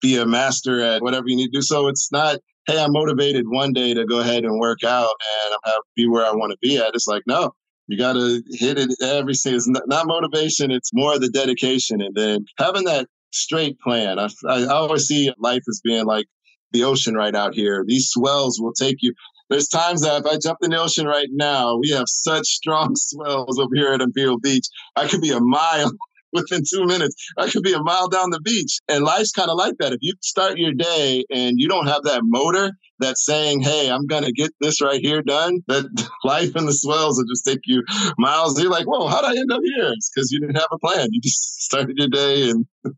[0.00, 1.62] be a master at whatever you need to do.
[1.62, 5.12] So it's not, hey, I'm motivated one day to go ahead and work out
[5.44, 6.94] and I'm have be where I want to be at.
[6.94, 7.52] It's like, no,
[7.88, 9.58] you got to hit it every single.
[9.58, 14.18] It's not motivation; it's more the dedication, and then having that straight plan.
[14.18, 16.26] I, I always see life as being like
[16.72, 17.84] the ocean right out here.
[17.86, 19.12] These swells will take you.
[19.50, 22.92] There's times that if I jump in the ocean right now, we have such strong
[22.96, 24.66] swells over here at Imperial Beach.
[24.96, 25.92] I could be a mile
[26.32, 27.14] within two minutes.
[27.36, 28.78] I could be a mile down the beach.
[28.88, 29.92] And life's kind of like that.
[29.92, 32.70] If you start your day and you don't have that motor
[33.02, 35.84] that's saying, hey, I'm going to get this right here done, that
[36.24, 37.82] life and the swells will just take you
[38.18, 38.60] miles.
[38.60, 39.92] You're like, whoa, how'd I end up here?
[39.92, 41.08] It's because you didn't have a plan.
[41.10, 42.66] You just started your day and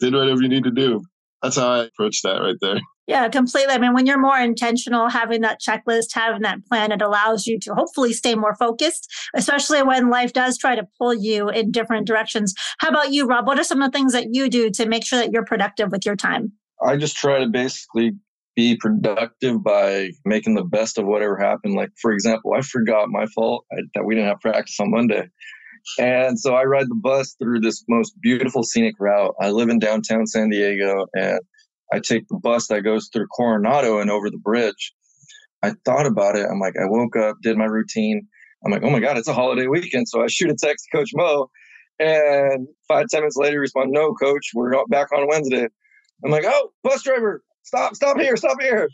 [0.00, 1.02] did whatever you need to do.
[1.42, 2.80] That's how I approach that right there.
[3.06, 3.72] Yeah, completely.
[3.72, 7.60] I mean, when you're more intentional, having that checklist, having that plan, it allows you
[7.60, 12.06] to hopefully stay more focused, especially when life does try to pull you in different
[12.06, 12.52] directions.
[12.78, 13.46] How about you, Rob?
[13.46, 15.92] What are some of the things that you do to make sure that you're productive
[15.92, 16.52] with your time?
[16.84, 18.12] I just try to basically
[18.56, 21.74] be productive by making the best of whatever happened.
[21.74, 25.28] Like, for example, I forgot my fault I, that we didn't have practice on Monday.
[25.98, 29.34] And so I ride the bus through this most beautiful scenic route.
[29.40, 31.38] I live in downtown San Diego and
[31.92, 34.94] I take the bus that goes through Coronado and over the bridge.
[35.62, 36.46] I thought about it.
[36.50, 38.26] I'm like, I woke up, did my routine.
[38.64, 40.08] I'm like, oh my God, it's a holiday weekend.
[40.08, 41.50] So I shoot a text to Coach Mo.
[41.98, 45.68] And five, ten minutes later, respond, no, coach, we're not back on Wednesday.
[46.24, 48.88] I'm like, oh, bus driver, stop, stop here, stop here.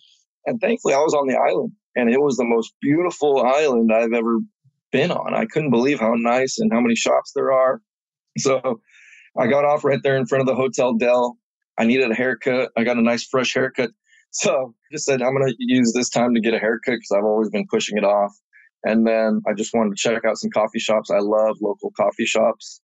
[0.46, 1.72] And thankfully, I was on the island.
[1.94, 4.38] And it was the most beautiful island I've ever
[4.90, 5.35] been on.
[5.35, 7.80] I couldn't believe how nice and how many shops there are.
[8.38, 8.80] So
[9.38, 11.37] I got off right there in front of the Hotel Del.
[11.78, 12.70] I needed a haircut.
[12.76, 13.90] I got a nice fresh haircut.
[14.30, 17.12] So I just said, I'm going to use this time to get a haircut because
[17.14, 18.32] I've always been pushing it off.
[18.85, 21.11] And then I just wanted to check out some coffee shops.
[21.11, 22.80] I love local coffee shops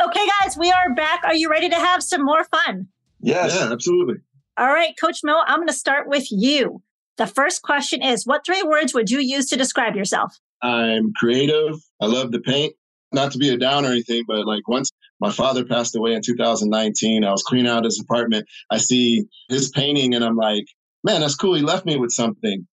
[0.00, 1.22] Okay, guys, we are back.
[1.24, 2.88] Are you ready to have some more fun?
[3.20, 3.54] Yes.
[3.54, 4.16] Yeah, absolutely.
[4.56, 6.82] All right, Coach Mo, I'm going to start with you.
[7.16, 10.36] The first question is What three words would you use to describe yourself?
[10.62, 11.76] I'm creative.
[12.00, 12.74] I love to paint.
[13.12, 16.22] Not to be a down or anything, but like once my father passed away in
[16.22, 18.46] 2019, I was cleaning out his apartment.
[18.70, 20.64] I see his painting and I'm like,
[21.02, 21.54] man, that's cool.
[21.54, 22.66] He left me with something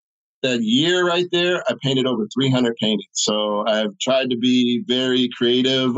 [0.45, 3.09] that year right there, I painted over 300 paintings.
[3.13, 5.97] So I've tried to be very creative.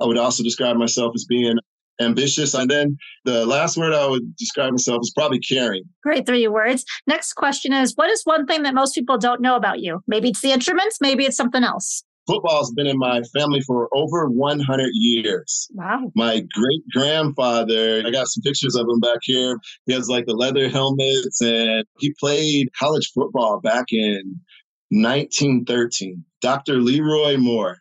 [0.00, 1.56] I would also describe myself as being
[2.00, 2.54] ambitious.
[2.54, 5.84] And then the last word I would describe myself is probably caring.
[6.02, 6.84] Great three words.
[7.06, 10.02] Next question is What is one thing that most people don't know about you?
[10.06, 14.28] Maybe it's the instruments, maybe it's something else football's been in my family for over
[14.28, 15.68] 100 years.
[15.74, 16.10] Wow.
[16.14, 19.58] My great grandfather, I got some pictures of him back here.
[19.86, 24.40] He has like the leather helmets and he played college football back in
[24.90, 26.24] 1913.
[26.40, 26.74] Dr.
[26.74, 27.78] Leroy Moore.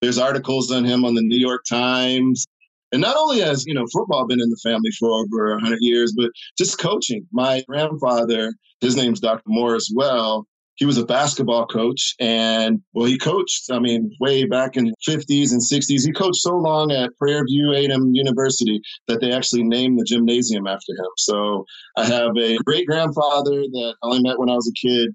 [0.00, 2.46] There's articles on him on the New York Times.
[2.92, 6.14] And not only has, you know, football been in the family for over 100 years,
[6.16, 7.26] but just coaching.
[7.32, 9.42] My grandfather, his name's Dr.
[9.46, 14.44] Moore as well he was a basketball coach and well he coached i mean way
[14.44, 18.80] back in the 50s and 60s he coached so long at prairie view a&m university
[19.08, 21.10] that they actually named the gymnasium after him.
[21.18, 21.64] So
[21.96, 25.14] i have a great grandfather that i only met when i was a kid.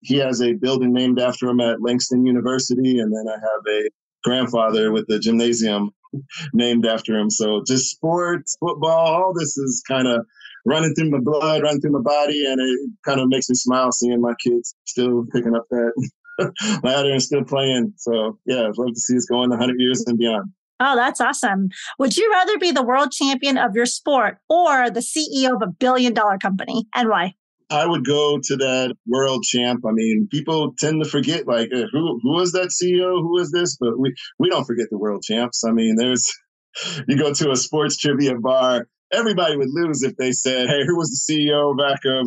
[0.00, 3.88] He has a building named after him at langston university and then i have a
[4.24, 5.90] grandfather with the gymnasium
[6.52, 7.30] named after him.
[7.30, 10.26] So just sports football all this is kind of
[10.66, 13.92] running through my blood, running through my body, and it kind of makes me smile
[13.92, 15.92] seeing my kids still picking up that
[16.82, 17.94] ladder and still playing.
[17.96, 20.50] So yeah, I'd love to see us going 100 years and beyond.
[20.78, 21.68] Oh, that's awesome.
[21.98, 25.68] Would you rather be the world champion of your sport or the CEO of a
[25.68, 27.34] billion dollar company and why?
[27.70, 29.84] I would go to that world champ.
[29.86, 33.76] I mean, people tend to forget like who who is that CEO, who is this,
[33.80, 35.64] but we we don't forget the world champs.
[35.64, 36.30] I mean, there's
[37.08, 40.96] you go to a sports trivia bar everybody would lose if they said, "Hey, who
[40.96, 42.26] was the CEO back of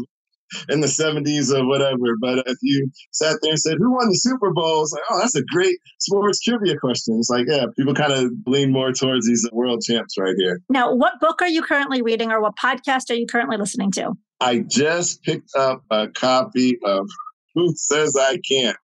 [0.70, 2.16] in the 70s or whatever.
[2.20, 4.84] But if you sat there and said, Who won the Super Bowl?
[4.84, 7.18] It's like, Oh, that's a great sports trivia question.
[7.18, 10.62] It's like, Yeah, people kind of lean more towards these world champs right here.
[10.70, 14.14] Now, what book are you currently reading or what podcast are you currently listening to?
[14.42, 17.08] I just picked up a copy of
[17.56, 18.78] Who Says I Can't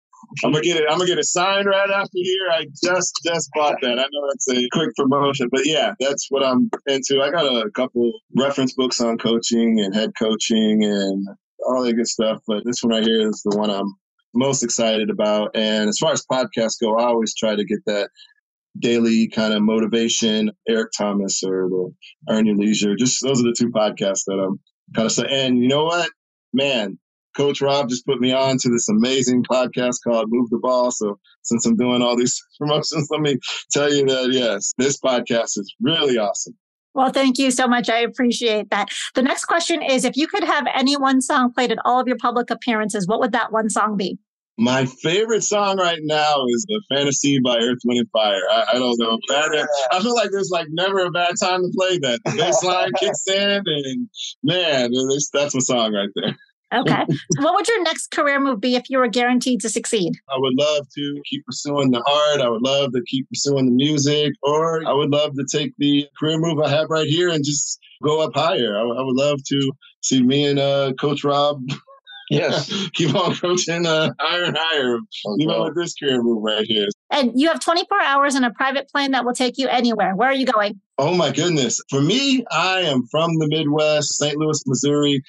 [0.44, 0.86] I'm gonna get it.
[0.90, 2.50] I'm gonna get a sign right after here.
[2.52, 4.00] I just just bought that.
[4.00, 7.22] I know that's a quick promotion, but yeah, that's what I'm into.
[7.22, 11.28] I got a couple reference books on coaching and head coaching and
[11.68, 12.40] all that good stuff.
[12.48, 13.96] But this one right here is the one I'm
[14.34, 15.52] most excited about.
[15.56, 18.10] And as far as podcasts go, I always try to get that
[18.80, 20.52] daily kind of motivation.
[20.68, 21.92] Eric Thomas or the
[22.30, 22.96] Earn Your Leisure.
[22.96, 24.60] Just those are the two podcasts that I'm
[24.96, 25.26] kind of.
[25.30, 26.10] And you know what,
[26.54, 27.00] man,
[27.36, 30.92] Coach Rob just put me on to this amazing podcast called Move the Ball.
[30.92, 33.38] So since I'm doing all these promotions, let me
[33.72, 36.56] tell you that yes, this podcast is really awesome.
[36.94, 37.90] Well, thank you so much.
[37.90, 38.88] I appreciate that.
[39.16, 42.08] The next question is if you could have any one song played at all of
[42.08, 44.18] your public appearances, what would that one song be?
[44.58, 48.42] My favorite song right now is "The Fantasy" by Earth, Wind, and Fire.
[48.50, 49.20] I, I don't know.
[49.28, 52.22] That, I feel like there's like never a bad time to play that.
[52.24, 54.10] The bass line kicks in, and
[54.44, 54.92] man,
[55.34, 56.38] that's my song right there.
[56.74, 57.06] Okay.
[57.38, 60.14] what would your next career move be if you were guaranteed to succeed?
[60.30, 62.42] I would love to keep pursuing the art.
[62.42, 66.08] I would love to keep pursuing the music, or I would love to take the
[66.20, 68.78] career move I have right here and just go up higher.
[68.78, 71.62] I, I would love to see me and uh, Coach Rob
[72.30, 72.72] Yes.
[72.94, 74.98] keep on coaching uh, higher and higher,
[75.40, 76.88] even with this career move right here.
[77.12, 80.16] And you have 24 hours in a private plane that will take you anywhere.
[80.16, 80.82] Where are you going?
[80.98, 81.80] Oh my goodness.
[81.90, 84.36] For me, I am from the Midwest, St.
[84.38, 85.22] Louis, Missouri.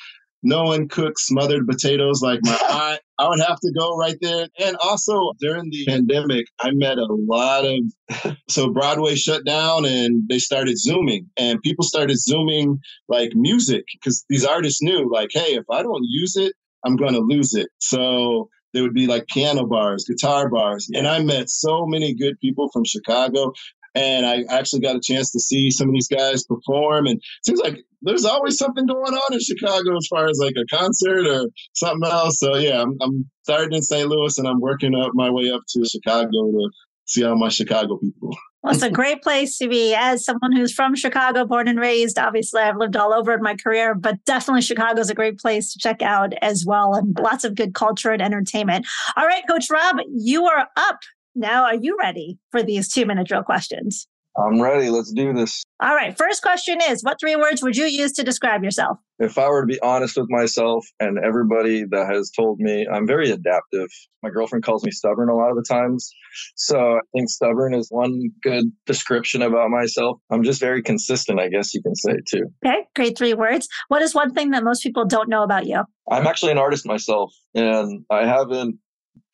[0.43, 3.01] No one cooks smothered potatoes like my aunt.
[3.18, 4.47] I would have to go right there.
[4.61, 10.28] And also during the pandemic, I met a lot of so Broadway shut down and
[10.28, 12.78] they started zooming and people started zooming
[13.09, 16.53] like music because these artists knew like, hey, if I don't use it,
[16.84, 17.68] I'm going to lose it.
[17.78, 20.89] So there would be like piano bars, guitar bars.
[20.93, 23.53] And I met so many good people from Chicago.
[23.95, 27.07] And I actually got a chance to see some of these guys perform.
[27.07, 30.55] And it seems like there's always something going on in Chicago as far as like
[30.57, 32.39] a concert or something else.
[32.39, 34.09] So yeah, I'm, I'm starting in St.
[34.09, 36.71] Louis and I'm working up my way up to Chicago to
[37.05, 38.31] see all my Chicago people.
[38.63, 39.95] Well, it's a great place to be.
[39.95, 43.55] As someone who's from Chicago, born and raised, obviously I've lived all over in my
[43.55, 47.45] career, but definitely Chicago is a great place to check out as well, and lots
[47.45, 48.87] of good culture and entertainment.
[49.17, 50.99] All right, Coach Rob, you are up.
[51.37, 54.09] Now, are you ready for these two minute drill questions?
[54.39, 54.91] I'm ready.
[54.91, 55.62] Let's do this.
[55.80, 56.16] All right.
[56.16, 58.99] First question is What three words would you use to describe yourself?
[59.18, 63.07] If I were to be honest with myself and everybody that has told me, I'm
[63.07, 63.89] very adaptive.
[64.22, 66.11] My girlfriend calls me stubborn a lot of the times.
[66.57, 70.18] So I think stubborn is one good description about myself.
[70.30, 72.45] I'm just very consistent, I guess you can say too.
[72.64, 72.84] Okay.
[72.95, 73.68] Great three words.
[73.89, 75.82] What is one thing that most people don't know about you?
[76.11, 78.78] I'm actually an artist myself, and I haven't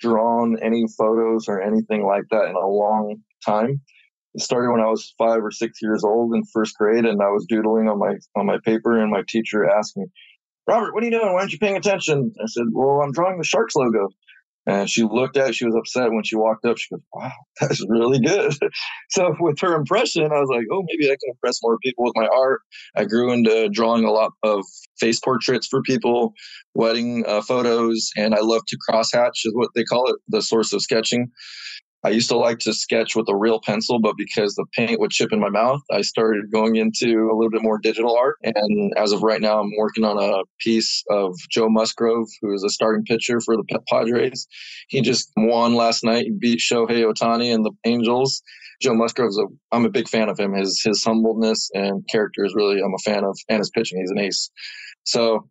[0.00, 3.80] drawn any photos or anything like that in a long time.
[4.34, 7.28] It started when I was five or six years old in first grade, and I
[7.28, 10.06] was doodling on my on my paper, and my teacher asked me,
[10.66, 11.32] "Robert, what are you doing?
[11.32, 14.08] Why aren't you paying attention?" I said, "Well, I'm drawing the Sharks logo."
[14.64, 15.54] And she looked at it.
[15.56, 16.78] She was upset when she walked up.
[16.78, 18.54] She goes, Wow, that's really good.
[19.10, 22.14] so, with her impression, I was like, Oh, maybe I can impress more people with
[22.14, 22.60] my art.
[22.96, 24.64] I grew into drawing a lot of
[25.00, 26.32] face portraits for people,
[26.74, 30.72] wedding uh, photos, and I love to crosshatch, is what they call it, the source
[30.72, 31.30] of sketching.
[32.04, 35.12] I used to like to sketch with a real pencil, but because the paint would
[35.12, 38.36] chip in my mouth, I started going into a little bit more digital art.
[38.42, 42.64] And as of right now, I'm working on a piece of Joe Musgrove, who is
[42.64, 44.48] a starting pitcher for the Padres.
[44.88, 48.42] He just won last night, he beat Shohei Ohtani and the Angels.
[48.80, 50.54] Joe Musgrove's a I'm a big fan of him.
[50.54, 54.00] His his humbleness and character is really I'm a fan of, and his pitching.
[54.00, 54.50] He's an ace.
[55.04, 55.48] So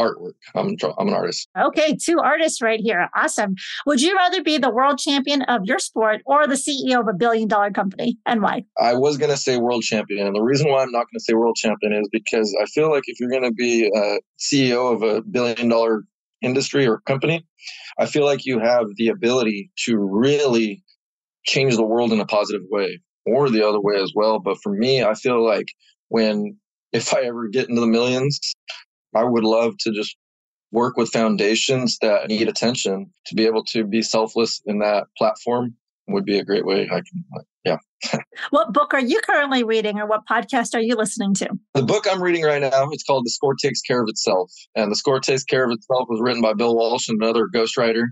[0.00, 0.34] artwork.
[0.54, 1.48] I'm I'm an artist.
[1.58, 3.08] Okay, two artists right here.
[3.14, 3.54] Awesome.
[3.86, 7.12] Would you rather be the world champion of your sport or the CEO of a
[7.12, 8.64] billion dollar company, and why?
[8.78, 11.20] I was going to say world champion, and the reason why I'm not going to
[11.20, 14.20] say world champion is because I feel like if you're going to be uh, a
[14.38, 16.04] CEO of a billion dollar
[16.42, 17.46] industry or company,
[17.98, 20.82] I feel like you have the ability to really
[21.44, 24.38] change the world in a positive way, or the other way as well.
[24.38, 25.68] But for me, I feel like
[26.08, 26.56] when
[26.92, 28.54] if I ever get into the millions,
[29.14, 30.16] I would love to just
[30.72, 35.74] work with foundations that need attention to be able to be selfless in that platform
[36.08, 37.24] would be a great way I can
[37.64, 37.76] yeah.
[38.50, 41.50] what book are you currently reading or what podcast are you listening to?
[41.74, 44.50] The book I'm reading right now, it's called The Score Takes Care of Itself.
[44.74, 48.04] And The Score Takes Care of Itself was written by Bill Walsh and another ghostwriter.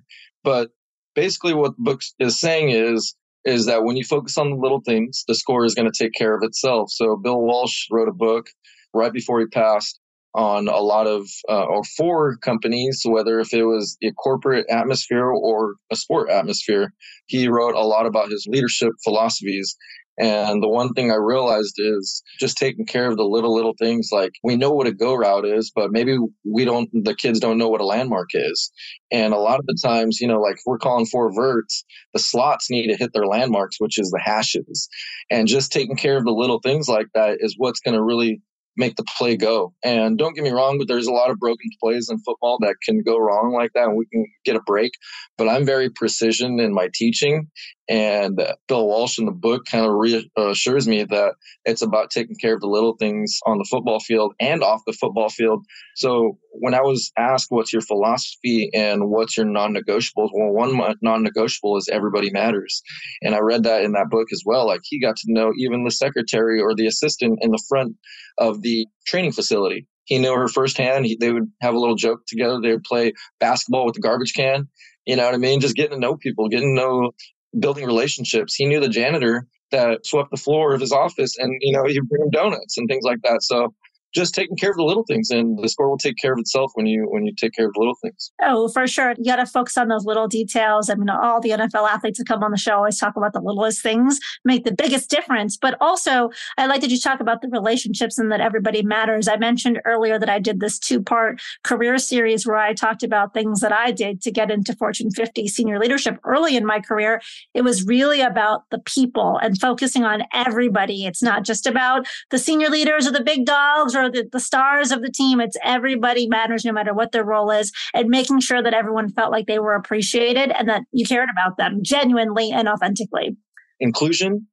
[0.44, 0.70] But
[1.14, 4.82] basically what the book is saying is is that when you focus on the little
[4.84, 6.90] things, the score is going to take care of itself.
[6.90, 8.50] So Bill Walsh wrote a book
[8.92, 9.98] right before he passed
[10.34, 15.26] on a lot of uh, or for companies, whether if it was a corporate atmosphere
[15.26, 16.92] or a sport atmosphere.
[17.26, 19.76] He wrote a lot about his leadership philosophies.
[20.20, 24.08] And the one thing I realized is just taking care of the little, little things
[24.10, 27.56] like we know what a go route is, but maybe we don't, the kids don't
[27.56, 28.72] know what a landmark is.
[29.12, 32.68] And a lot of the times, you know, like we're calling for verts, the slots
[32.68, 34.88] need to hit their landmarks, which is the hashes.
[35.30, 38.42] And just taking care of the little things like that is what's going to really
[38.76, 39.74] make the play go.
[39.84, 42.76] And don't get me wrong, but there's a lot of broken plays in football that
[42.84, 44.92] can go wrong like that, and we can get a break.
[45.36, 47.48] But I'm very precision in my teaching,
[47.88, 52.36] and uh, Bill Walsh in the book kind of reassures me that it's about taking
[52.36, 55.64] care of the little things on the football field and off the football field.
[55.96, 60.30] So when I was asked, what's your philosophy and what's your non negotiables?
[60.32, 62.82] Well, one non negotiable is everybody matters.
[63.22, 64.66] And I read that in that book as well.
[64.66, 67.96] Like he got to know even the secretary or the assistant in the front
[68.36, 68.67] of the
[69.06, 69.86] training facility.
[70.04, 71.06] He knew her firsthand.
[71.06, 72.60] He, they would have a little joke together.
[72.60, 74.68] They would play basketball with the garbage can.
[75.06, 75.60] You know what I mean?
[75.60, 77.10] Just getting to know people, getting to know
[77.58, 78.54] building relationships.
[78.54, 82.08] He knew the janitor that swept the floor of his office and, you know, he'd
[82.08, 83.42] bring him donuts and things like that.
[83.42, 83.74] So
[84.14, 86.72] just taking care of the little things and the score will take care of itself
[86.74, 88.32] when you when you take care of the little things.
[88.42, 89.14] Oh for sure.
[89.18, 90.88] You got to focus on those little details.
[90.88, 93.40] I mean all the nfl athletes that come on the show always talk about the
[93.40, 95.56] littlest things make the biggest difference.
[95.56, 99.28] But also i like that you talk about the relationships and that everybody matters.
[99.28, 103.34] I mentioned earlier that i did this two part career series where i talked about
[103.34, 107.20] things that i did to get into fortune 50 senior leadership early in my career.
[107.54, 111.04] It was really about the people and focusing on everybody.
[111.04, 114.90] It's not just about the senior leaders or the big dogs or the, the stars
[114.90, 115.40] of the team.
[115.40, 119.32] It's everybody matters no matter what their role is and making sure that everyone felt
[119.32, 123.36] like they were appreciated and that you cared about them genuinely and authentically.
[123.80, 124.46] Inclusion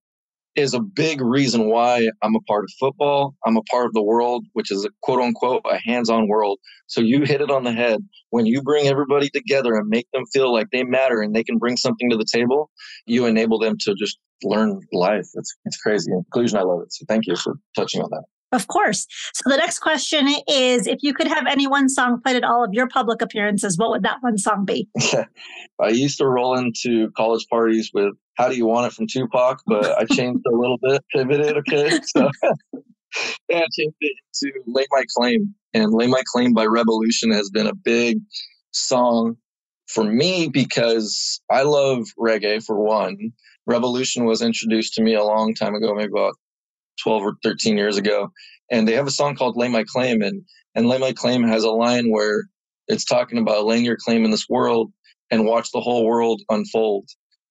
[0.55, 3.35] is a big reason why I'm a part of football.
[3.45, 6.59] I'm a part of the world, which is a quote unquote a hands on world.
[6.87, 7.99] So you hit it on the head.
[8.29, 11.57] When you bring everybody together and make them feel like they matter and they can
[11.57, 12.69] bring something to the table,
[13.05, 15.27] you enable them to just learn life.
[15.33, 16.11] It's, it's crazy.
[16.11, 16.93] Inclusion, I love it.
[16.93, 18.23] So thank you for touching on that.
[18.51, 19.07] Of course.
[19.33, 22.63] So the next question is if you could have any one song played at all
[22.63, 24.87] of your public appearances, what would that one song be?
[25.81, 29.61] I used to roll into college parties with How Do You Want It from Tupac,
[29.65, 31.99] but I changed a little bit, pivoted, okay?
[32.15, 32.29] So
[33.49, 35.55] yeah, I changed it to Lay My Claim.
[35.73, 38.19] And Lay My Claim by Rebelution has been a big
[38.71, 39.35] song
[39.87, 43.33] for me because I love reggae for one.
[43.69, 46.35] Rebelution was introduced to me a long time ago, maybe about
[47.05, 48.31] 12 or 13 years ago.
[48.71, 50.21] And they have a song called Lay My Claim.
[50.21, 50.43] And,
[50.73, 52.43] and Lay My Claim has a line where
[52.87, 54.91] it's talking about laying your claim in this world
[55.31, 57.07] and watch the whole world unfold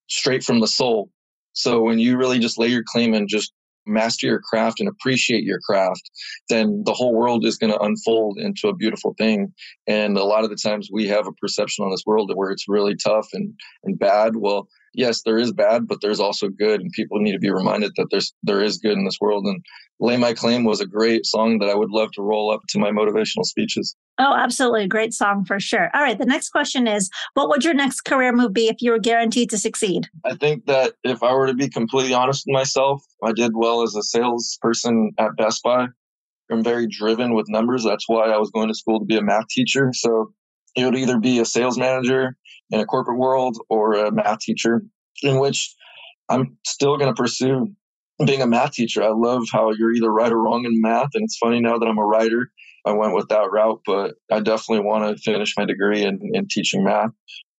[0.08, 1.10] straight from the soul.
[1.52, 3.52] So when you really just lay your claim and just
[3.86, 6.10] master your craft and appreciate your craft,
[6.48, 9.52] then the whole world is going to unfold into a beautiful thing.
[9.86, 12.68] And a lot of the times we have a perception on this world where it's
[12.68, 13.52] really tough and,
[13.84, 14.36] and bad.
[14.36, 17.92] Well, yes, there is bad, but there's also good, and people need to be reminded
[17.96, 19.44] that there's there is good in this world.
[19.46, 19.64] And
[20.00, 22.78] "Lay My Claim" was a great song that I would love to roll up to
[22.78, 23.96] my motivational speeches.
[24.18, 25.90] Oh, absolutely, great song for sure.
[25.94, 28.92] All right, the next question is, what would your next career move be if you
[28.92, 30.08] were guaranteed to succeed?
[30.24, 33.82] I think that if I were to be completely honest with myself, I did well
[33.82, 35.88] as a salesperson at Best Buy.
[36.50, 37.84] I'm very driven with numbers.
[37.84, 39.90] That's why I was going to school to be a math teacher.
[39.94, 40.32] So
[40.76, 42.36] it would either be a sales manager
[42.70, 44.82] in a corporate world or a math teacher,
[45.22, 45.74] in which
[46.28, 47.72] I'm still going to pursue
[48.24, 49.02] being a math teacher.
[49.02, 51.10] I love how you're either right or wrong in math.
[51.14, 52.50] And it's funny now that I'm a writer,
[52.86, 56.46] I went with that route, but I definitely want to finish my degree in, in
[56.48, 57.10] teaching math.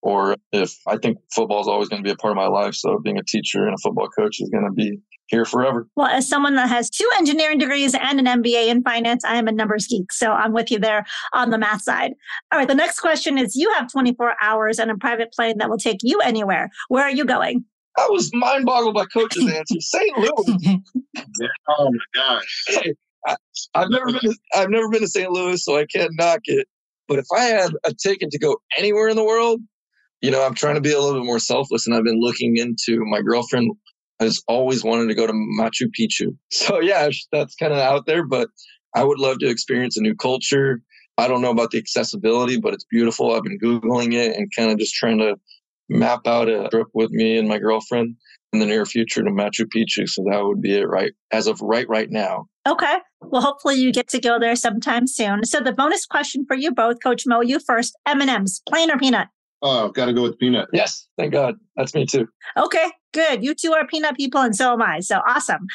[0.05, 2.75] Or if I think football is always going to be a part of my life.
[2.75, 5.87] So being a teacher and a football coach is going to be here forever.
[5.95, 9.47] Well, as someone that has two engineering degrees and an MBA in finance, I am
[9.47, 10.11] a numbers geek.
[10.11, 12.11] So I'm with you there on the math side.
[12.51, 12.67] All right.
[12.67, 15.97] The next question is you have 24 hours and a private plane that will take
[16.03, 16.69] you anywhere.
[16.89, 17.65] Where are you going?
[17.97, 19.79] I was mind boggled by coach's answer.
[19.79, 20.17] St.
[20.19, 20.81] Louis.
[21.69, 22.63] oh my gosh.
[22.67, 22.93] Hey,
[23.25, 23.35] I,
[23.73, 25.31] have never been to, I've never been to St.
[25.31, 26.67] Louis, so I can't knock it.
[27.07, 29.61] But if I had a ticket to go anywhere in the world,
[30.25, 32.57] you know, I'm trying to be a little bit more selfless and I've been looking
[32.57, 33.71] into my girlfriend
[34.19, 36.35] has always wanted to go to Machu Picchu.
[36.51, 38.49] So yeah, that's kind of out there, but
[38.95, 40.81] I would love to experience a new culture.
[41.19, 43.33] I don't know about the accessibility, but it's beautiful.
[43.33, 45.35] I've been Googling it and kind of just trying to
[45.89, 48.15] map out a trip with me and my girlfriend
[48.51, 50.09] in the near future to Machu Picchu.
[50.09, 52.47] So that would be it right as of right right now.
[52.67, 52.95] Okay.
[53.21, 55.43] Well, hopefully you get to go there sometime soon.
[55.45, 57.95] So the bonus question for you both, Coach Mo, you first.
[58.07, 59.27] M&Ms, plain or peanut?
[59.67, 60.69] Oh, I've got to go with peanut.
[60.73, 61.55] Yes, thank God.
[61.75, 62.27] That's me too.
[62.55, 63.43] Okay, good.
[63.43, 64.99] You two are peanut people, and so am I.
[64.99, 65.65] So awesome.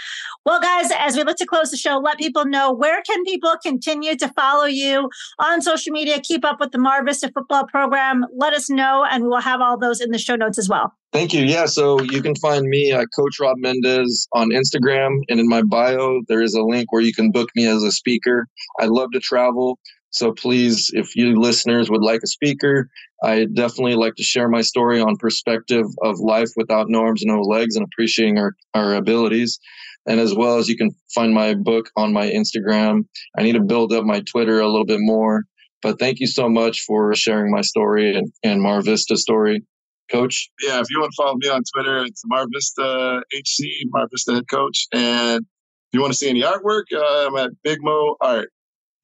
[0.46, 3.52] Well, guys, as we look to close the show, let people know where can people
[3.60, 5.10] continue to follow you
[5.40, 8.26] on social media, keep up with the Mar Vista football program.
[8.32, 10.94] Let us know, and we will have all those in the show notes as well.
[11.12, 11.42] Thank you.
[11.42, 15.62] Yeah, so you can find me, uh, Coach Rob Mendez, on Instagram, and in my
[15.62, 18.46] bio there is a link where you can book me as a speaker.
[18.78, 19.80] I love to travel.
[20.10, 22.88] So please, if you listeners would like a speaker,
[23.22, 27.32] I definitely like to share my story on perspective of life without no arms and
[27.34, 29.58] no legs and appreciating our, our abilities.
[30.06, 33.04] And as well as you can find my book on my Instagram.
[33.38, 35.44] I need to build up my Twitter a little bit more.
[35.82, 39.64] But thank you so much for sharing my story and, and Mar Vista story.
[40.10, 40.50] Coach?
[40.60, 44.34] Yeah, if you want to follow me on Twitter, it's Mar Vista HC, Mar Vista
[44.34, 44.88] head coach.
[44.92, 48.50] And if you want to see any artwork, uh, I'm at Big Mo Art.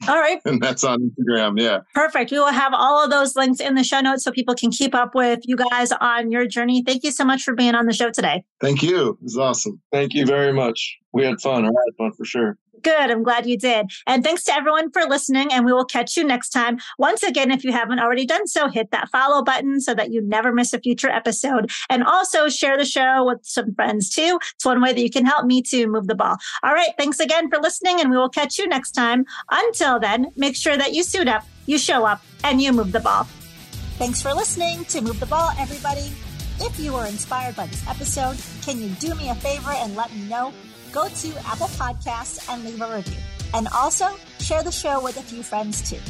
[0.09, 0.41] All right.
[0.45, 1.59] And that's on Instagram.
[1.61, 1.81] Yeah.
[1.95, 2.31] Perfect.
[2.31, 4.95] We will have all of those links in the show notes so people can keep
[4.95, 6.83] up with you guys on your journey.
[6.85, 8.45] Thank you so much for being on the show today.
[8.61, 9.11] Thank you.
[9.11, 9.81] It was awesome.
[9.93, 10.99] Thank you very much.
[11.17, 11.65] We had fun.
[11.65, 12.59] I had fun for sure.
[12.83, 13.11] Good.
[13.11, 13.87] I'm glad you did.
[14.07, 15.51] And thanks to everyone for listening.
[15.51, 16.79] And we will catch you next time.
[16.99, 20.21] Once again, if you haven't already done so, hit that follow button so that you
[20.21, 21.71] never miss a future episode.
[21.89, 24.39] And also share the show with some friends too.
[24.55, 26.37] It's one way that you can help me to move the ball.
[26.63, 26.91] All right.
[26.99, 27.99] Thanks again for listening.
[28.01, 29.25] And we will catch you next time.
[29.51, 33.01] Until then, make sure that you suit up, you show up, and you move the
[33.01, 33.27] ball.
[33.99, 36.13] Thanks for listening to Move the Ball, everybody.
[36.61, 40.15] If you were inspired by this episode, can you do me a favor and let
[40.15, 40.53] me know?
[40.97, 43.21] Go to Apple Podcasts and leave a review.
[43.53, 44.07] And also
[44.41, 46.01] share the show with a few friends too.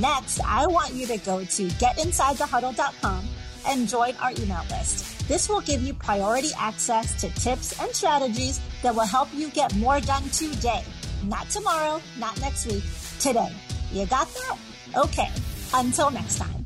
[0.00, 3.24] Next, I want you to go to getinsidethehuddle.com
[3.68, 5.28] and join our email list.
[5.28, 9.72] This will give you priority access to tips and strategies that will help you get
[9.76, 10.82] more done today.
[11.24, 12.82] Not tomorrow, not next week,
[13.20, 13.52] today.
[13.92, 14.58] You got that?
[14.96, 15.30] Okay.
[15.72, 16.65] Until next time.